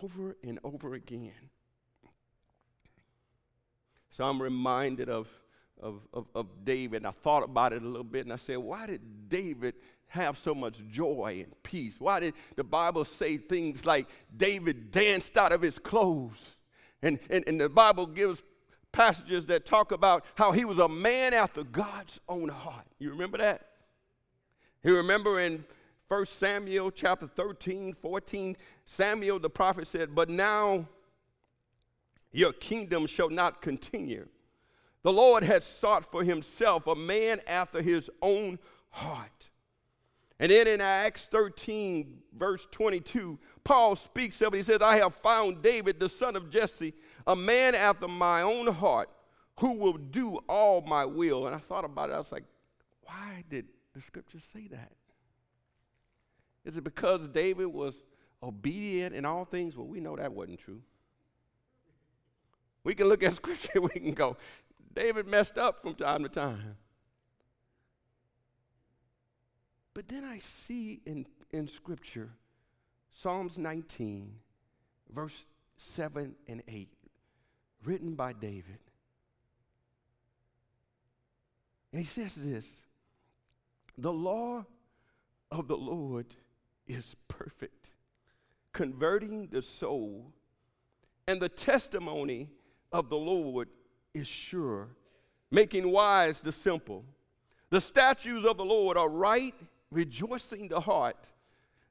over 0.01 0.35
and 0.43 0.59
over 0.63 0.93
again. 0.93 1.31
So 4.09 4.25
I'm 4.25 4.41
reminded 4.41 5.09
of, 5.09 5.27
of, 5.81 6.01
of, 6.13 6.27
of 6.35 6.47
David. 6.63 7.05
I 7.05 7.11
thought 7.11 7.43
about 7.43 7.73
it 7.73 7.81
a 7.81 7.87
little 7.87 8.03
bit 8.03 8.25
and 8.25 8.33
I 8.33 8.37
said, 8.37 8.57
why 8.57 8.85
did 8.85 9.29
David 9.29 9.75
have 10.07 10.37
so 10.37 10.53
much 10.53 10.81
joy 10.89 11.41
and 11.43 11.63
peace? 11.63 11.95
Why 11.97 12.19
did 12.19 12.33
the 12.55 12.63
Bible 12.63 13.05
say 13.05 13.37
things 13.37 13.85
like 13.85 14.07
David 14.35 14.91
danced 14.91 15.37
out 15.37 15.53
of 15.53 15.61
his 15.61 15.79
clothes? 15.79 16.57
And, 17.01 17.19
and, 17.29 17.45
and 17.47 17.59
the 17.59 17.69
Bible 17.69 18.05
gives 18.05 18.43
passages 18.91 19.45
that 19.45 19.65
talk 19.65 19.93
about 19.93 20.25
how 20.35 20.51
he 20.51 20.65
was 20.65 20.77
a 20.77 20.89
man 20.89 21.33
after 21.33 21.63
God's 21.63 22.19
own 22.27 22.49
heart. 22.49 22.85
You 22.99 23.11
remember 23.11 23.37
that? 23.37 23.67
You 24.83 24.97
remember 24.97 25.39
in 25.39 25.63
1 26.11 26.25
Samuel 26.25 26.91
chapter 26.91 27.25
13, 27.25 27.93
14, 27.93 28.57
Samuel 28.83 29.39
the 29.39 29.49
prophet 29.49 29.87
said, 29.87 30.13
But 30.13 30.29
now 30.29 30.85
your 32.33 32.51
kingdom 32.51 33.07
shall 33.07 33.29
not 33.29 33.61
continue. 33.61 34.27
The 35.03 35.13
Lord 35.13 35.45
has 35.45 35.63
sought 35.63 36.11
for 36.11 36.21
himself 36.25 36.85
a 36.85 36.95
man 36.95 37.39
after 37.47 37.81
his 37.81 38.09
own 38.21 38.59
heart. 38.89 39.51
And 40.37 40.51
then 40.51 40.67
in 40.67 40.81
Acts 40.81 41.27
13, 41.27 42.17
verse 42.37 42.67
22, 42.71 43.39
Paul 43.63 43.95
speaks 43.95 44.41
of 44.41 44.53
it. 44.53 44.57
He 44.57 44.63
says, 44.63 44.81
I 44.81 44.97
have 44.97 45.15
found 45.15 45.61
David, 45.61 45.97
the 45.97 46.09
son 46.09 46.35
of 46.35 46.49
Jesse, 46.49 46.93
a 47.25 47.37
man 47.37 47.73
after 47.73 48.09
my 48.09 48.41
own 48.41 48.67
heart, 48.67 49.09
who 49.61 49.75
will 49.75 49.97
do 49.97 50.39
all 50.49 50.81
my 50.81 51.05
will. 51.05 51.47
And 51.47 51.55
I 51.55 51.59
thought 51.59 51.85
about 51.85 52.09
it. 52.09 52.13
I 52.13 52.17
was 52.17 52.33
like, 52.33 52.43
why 53.03 53.45
did 53.49 53.67
the 53.93 54.01
scripture 54.01 54.41
say 54.41 54.67
that? 54.71 54.91
Is 56.65 56.77
it 56.77 56.83
because 56.83 57.27
David 57.27 57.67
was 57.67 58.03
obedient 58.41 59.15
in 59.15 59.25
all 59.25 59.45
things? 59.45 59.75
Well, 59.75 59.87
we 59.87 59.99
know 59.99 60.15
that 60.15 60.31
wasn't 60.31 60.59
true. 60.59 60.81
We 62.83 62.95
can 62.95 63.07
look 63.07 63.23
at 63.23 63.33
scripture, 63.35 63.81
we 63.81 63.89
can 63.89 64.13
go, 64.13 64.37
David 64.93 65.27
messed 65.27 65.57
up 65.57 65.81
from 65.81 65.95
time 65.95 66.23
to 66.23 66.29
time. 66.29 66.75
But 69.93 70.07
then 70.07 70.23
I 70.23 70.39
see 70.39 71.01
in, 71.05 71.25
in 71.51 71.67
Scripture, 71.67 72.29
Psalms 73.13 73.57
19, 73.57 74.33
verse 75.13 75.45
7 75.77 76.35
and 76.47 76.63
8, 76.67 76.89
written 77.83 78.15
by 78.15 78.33
David. 78.33 78.79
And 81.91 81.99
he 81.99 82.07
says 82.07 82.35
this 82.35 82.67
The 83.97 84.13
law 84.13 84.65
of 85.51 85.67
the 85.67 85.75
Lord 85.75 86.27
is 86.91 87.15
perfect, 87.27 87.91
converting 88.73 89.47
the 89.47 89.61
soul, 89.61 90.31
and 91.27 91.41
the 91.41 91.49
testimony 91.49 92.49
of 92.91 93.09
the 93.09 93.17
Lord 93.17 93.69
is 94.13 94.27
sure, 94.27 94.89
making 95.49 95.89
wise 95.89 96.41
the 96.41 96.51
simple. 96.51 97.05
The 97.69 97.81
statutes 97.81 98.45
of 98.45 98.57
the 98.57 98.65
Lord 98.65 98.97
are 98.97 99.09
right 99.09 99.55
rejoicing 99.91 100.67
the 100.67 100.79
heart. 100.79 101.29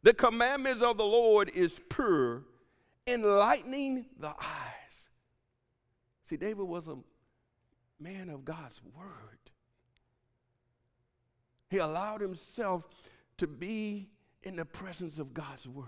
The 0.03 0.15
commandments 0.15 0.83
of 0.83 0.97
the 0.97 1.05
Lord 1.05 1.51
is 1.55 1.81
pure, 1.89 2.43
enlightening 3.07 4.07
the 4.19 4.29
eyes. 4.29 5.09
See, 6.29 6.37
David 6.37 6.63
was 6.67 6.89
a 6.89 6.97
man 7.99 8.29
of 8.29 8.45
God's 8.45 8.81
word. 8.97 9.39
He 11.71 11.79
allowed 11.79 12.21
himself 12.21 12.85
to 13.39 13.47
be 13.47 14.09
in 14.43 14.57
the 14.57 14.65
presence 14.65 15.19
of 15.19 15.35
God's 15.35 15.69
word. 15.69 15.87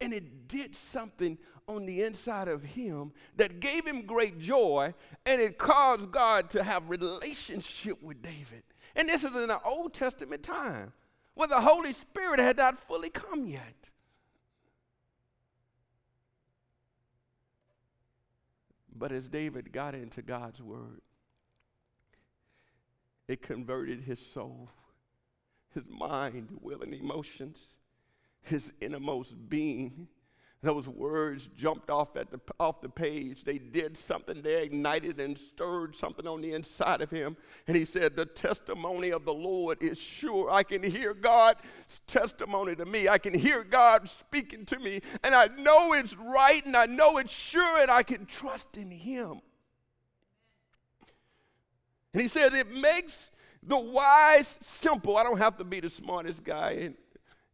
And 0.00 0.12
it 0.12 0.48
did 0.48 0.74
something 0.74 1.38
on 1.68 1.86
the 1.86 2.02
inside 2.02 2.48
of 2.48 2.62
him 2.62 3.12
that 3.36 3.60
gave 3.60 3.86
him 3.86 4.04
great 4.04 4.38
joy, 4.38 4.92
and 5.24 5.40
it 5.40 5.56
caused 5.56 6.10
God 6.10 6.50
to 6.50 6.62
have 6.62 6.90
relationship 6.90 8.02
with 8.02 8.20
David. 8.20 8.64
And 8.96 9.08
this 9.08 9.24
is 9.24 9.34
in 9.34 9.48
the 9.48 9.62
Old 9.62 9.94
Testament 9.94 10.42
time 10.42 10.92
where 11.34 11.48
the 11.48 11.60
Holy 11.60 11.92
Spirit 11.92 12.38
had 12.38 12.56
not 12.56 12.78
fully 12.86 13.10
come 13.10 13.46
yet. 13.46 13.74
But 18.96 19.10
as 19.10 19.28
David 19.28 19.72
got 19.72 19.94
into 19.94 20.22
God's 20.22 20.62
word, 20.62 21.00
it 23.26 23.42
converted 23.42 24.02
his 24.02 24.24
soul, 24.24 24.70
his 25.74 25.84
mind, 25.88 26.48
will, 26.60 26.82
and 26.82 26.94
emotions, 26.94 27.58
his 28.42 28.72
innermost 28.80 29.34
being 29.48 30.08
those 30.64 30.88
words 30.88 31.48
jumped 31.56 31.90
off, 31.90 32.16
at 32.16 32.30
the, 32.30 32.40
off 32.58 32.80
the 32.80 32.88
page. 32.88 33.44
They 33.44 33.58
did 33.58 33.96
something, 33.96 34.42
they 34.42 34.62
ignited 34.62 35.20
and 35.20 35.38
stirred 35.38 35.94
something 35.94 36.26
on 36.26 36.40
the 36.40 36.52
inside 36.54 37.02
of 37.02 37.10
him. 37.10 37.36
And 37.68 37.76
he 37.76 37.84
said, 37.84 38.16
The 38.16 38.26
testimony 38.26 39.10
of 39.10 39.24
the 39.24 39.34
Lord 39.34 39.82
is 39.82 39.98
sure. 39.98 40.50
I 40.50 40.62
can 40.62 40.82
hear 40.82 41.14
God's 41.14 41.60
testimony 42.06 42.74
to 42.76 42.86
me. 42.86 43.08
I 43.08 43.18
can 43.18 43.34
hear 43.34 43.62
God 43.62 44.08
speaking 44.08 44.64
to 44.66 44.78
me. 44.78 45.00
And 45.22 45.34
I 45.34 45.48
know 45.58 45.92
it's 45.92 46.16
right 46.16 46.64
and 46.64 46.76
I 46.76 46.86
know 46.86 47.18
it's 47.18 47.32
sure 47.32 47.80
and 47.80 47.90
I 47.90 48.02
can 48.02 48.26
trust 48.26 48.76
in 48.76 48.90
him. 48.90 49.40
And 52.12 52.22
he 52.22 52.28
said, 52.28 52.54
It 52.54 52.70
makes 52.70 53.30
the 53.66 53.78
wise 53.78 54.58
simple. 54.60 55.16
I 55.16 55.22
don't 55.22 55.38
have 55.38 55.56
to 55.58 55.64
be 55.64 55.80
the 55.80 55.90
smartest 55.90 56.44
guy 56.44 56.72
in, 56.72 56.94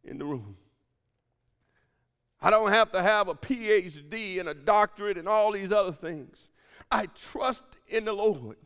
in 0.03 0.17
the 0.17 0.25
room. 0.25 0.57
I 2.41 2.49
don't 2.49 2.71
have 2.71 2.91
to 2.93 3.01
have 3.01 3.27
a 3.27 3.35
PhD 3.35 4.39
and 4.39 4.49
a 4.49 4.53
doctorate 4.53 5.17
and 5.17 5.27
all 5.27 5.51
these 5.51 5.71
other 5.71 5.91
things. 5.91 6.49
I 6.91 7.05
trust 7.05 7.63
in 7.87 8.05
the 8.05 8.13
Lord. 8.13 8.57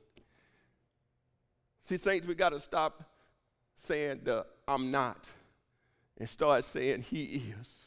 See, 1.83 1.97
saints, 1.97 2.25
we 2.25 2.35
got 2.35 2.49
to 2.49 2.59
stop 2.59 3.03
saying 3.77 4.21
the 4.23 4.45
I'm 4.67 4.89
not 4.89 5.29
and 6.17 6.27
start 6.27 6.65
saying 6.65 7.03
He 7.03 7.23
is. 7.59 7.85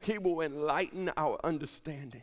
He 0.00 0.18
will 0.18 0.40
enlighten 0.40 1.10
our 1.16 1.38
understanding. 1.44 2.22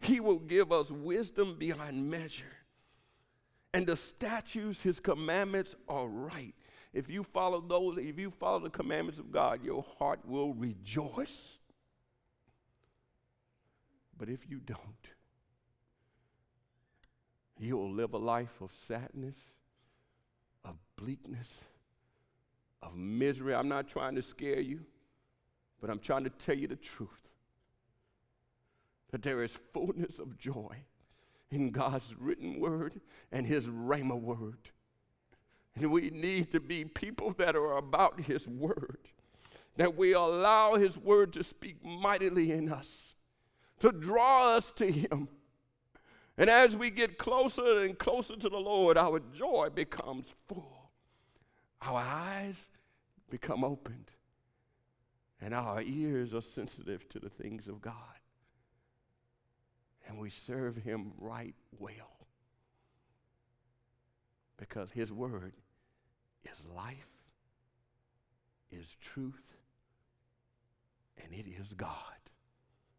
He 0.00 0.20
will 0.20 0.38
give 0.38 0.72
us 0.72 0.90
wisdom 0.90 1.56
beyond 1.58 2.10
measure. 2.10 2.57
And 3.78 3.86
the 3.86 3.94
statutes, 3.94 4.82
His 4.82 4.98
commandments 4.98 5.76
are 5.88 6.08
right. 6.08 6.52
If 6.92 7.08
you 7.08 7.22
follow 7.22 7.60
those, 7.60 7.96
if 7.96 8.18
you 8.18 8.32
follow 8.32 8.58
the 8.58 8.70
commandments 8.70 9.20
of 9.20 9.30
God, 9.30 9.62
your 9.62 9.84
heart 10.00 10.18
will 10.26 10.52
rejoice. 10.52 11.58
But 14.18 14.28
if 14.28 14.50
you 14.50 14.58
don't, 14.58 14.80
you'll 17.56 17.92
live 17.92 18.14
a 18.14 18.18
life 18.18 18.60
of 18.60 18.72
sadness, 18.74 19.36
of 20.64 20.74
bleakness, 20.96 21.62
of 22.82 22.96
misery. 22.96 23.54
I'm 23.54 23.68
not 23.68 23.86
trying 23.86 24.16
to 24.16 24.22
scare 24.22 24.58
you, 24.58 24.80
but 25.80 25.88
I'm 25.88 26.00
trying 26.00 26.24
to 26.24 26.30
tell 26.30 26.58
you 26.58 26.66
the 26.66 26.74
truth 26.74 27.28
that 29.12 29.22
there 29.22 29.44
is 29.44 29.56
fullness 29.72 30.18
of 30.18 30.36
joy 30.36 30.78
in 31.50 31.70
God's 31.70 32.14
written 32.18 32.60
word 32.60 33.00
and 33.32 33.46
his 33.46 33.66
rhema 33.66 34.20
word. 34.20 34.70
And 35.80 35.92
we 35.92 36.10
need 36.10 36.50
to 36.52 36.60
be 36.60 36.84
people 36.84 37.32
that 37.38 37.54
are 37.54 37.76
about 37.76 38.20
His 38.20 38.48
Word, 38.48 38.98
that 39.76 39.96
we 39.96 40.12
allow 40.12 40.74
His 40.74 40.98
Word 40.98 41.32
to 41.34 41.44
speak 41.44 41.84
mightily 41.84 42.50
in 42.50 42.70
us, 42.70 43.14
to 43.80 43.92
draw 43.92 44.56
us 44.56 44.72
to 44.72 44.90
Him. 44.90 45.28
And 46.36 46.50
as 46.50 46.76
we 46.76 46.90
get 46.90 47.18
closer 47.18 47.82
and 47.82 47.98
closer 47.98 48.36
to 48.36 48.48
the 48.48 48.58
Lord, 48.58 48.96
our 48.96 49.20
joy 49.36 49.68
becomes 49.72 50.26
full. 50.48 50.90
Our 51.82 52.00
eyes 52.00 52.66
become 53.30 53.62
opened. 53.62 54.10
And 55.40 55.54
our 55.54 55.80
ears 55.82 56.34
are 56.34 56.42
sensitive 56.42 57.08
to 57.10 57.20
the 57.20 57.28
things 57.28 57.68
of 57.68 57.80
God. 57.80 57.94
And 60.08 60.18
we 60.18 60.30
serve 60.30 60.76
Him 60.76 61.12
right 61.18 61.54
well. 61.78 62.26
Because 64.56 64.90
His 64.90 65.12
Word 65.12 65.52
is 66.44 66.60
life, 66.74 67.06
is 68.72 68.96
truth, 69.00 69.54
and 71.22 71.32
it 71.32 71.46
is 71.46 71.72
God. 71.74 71.92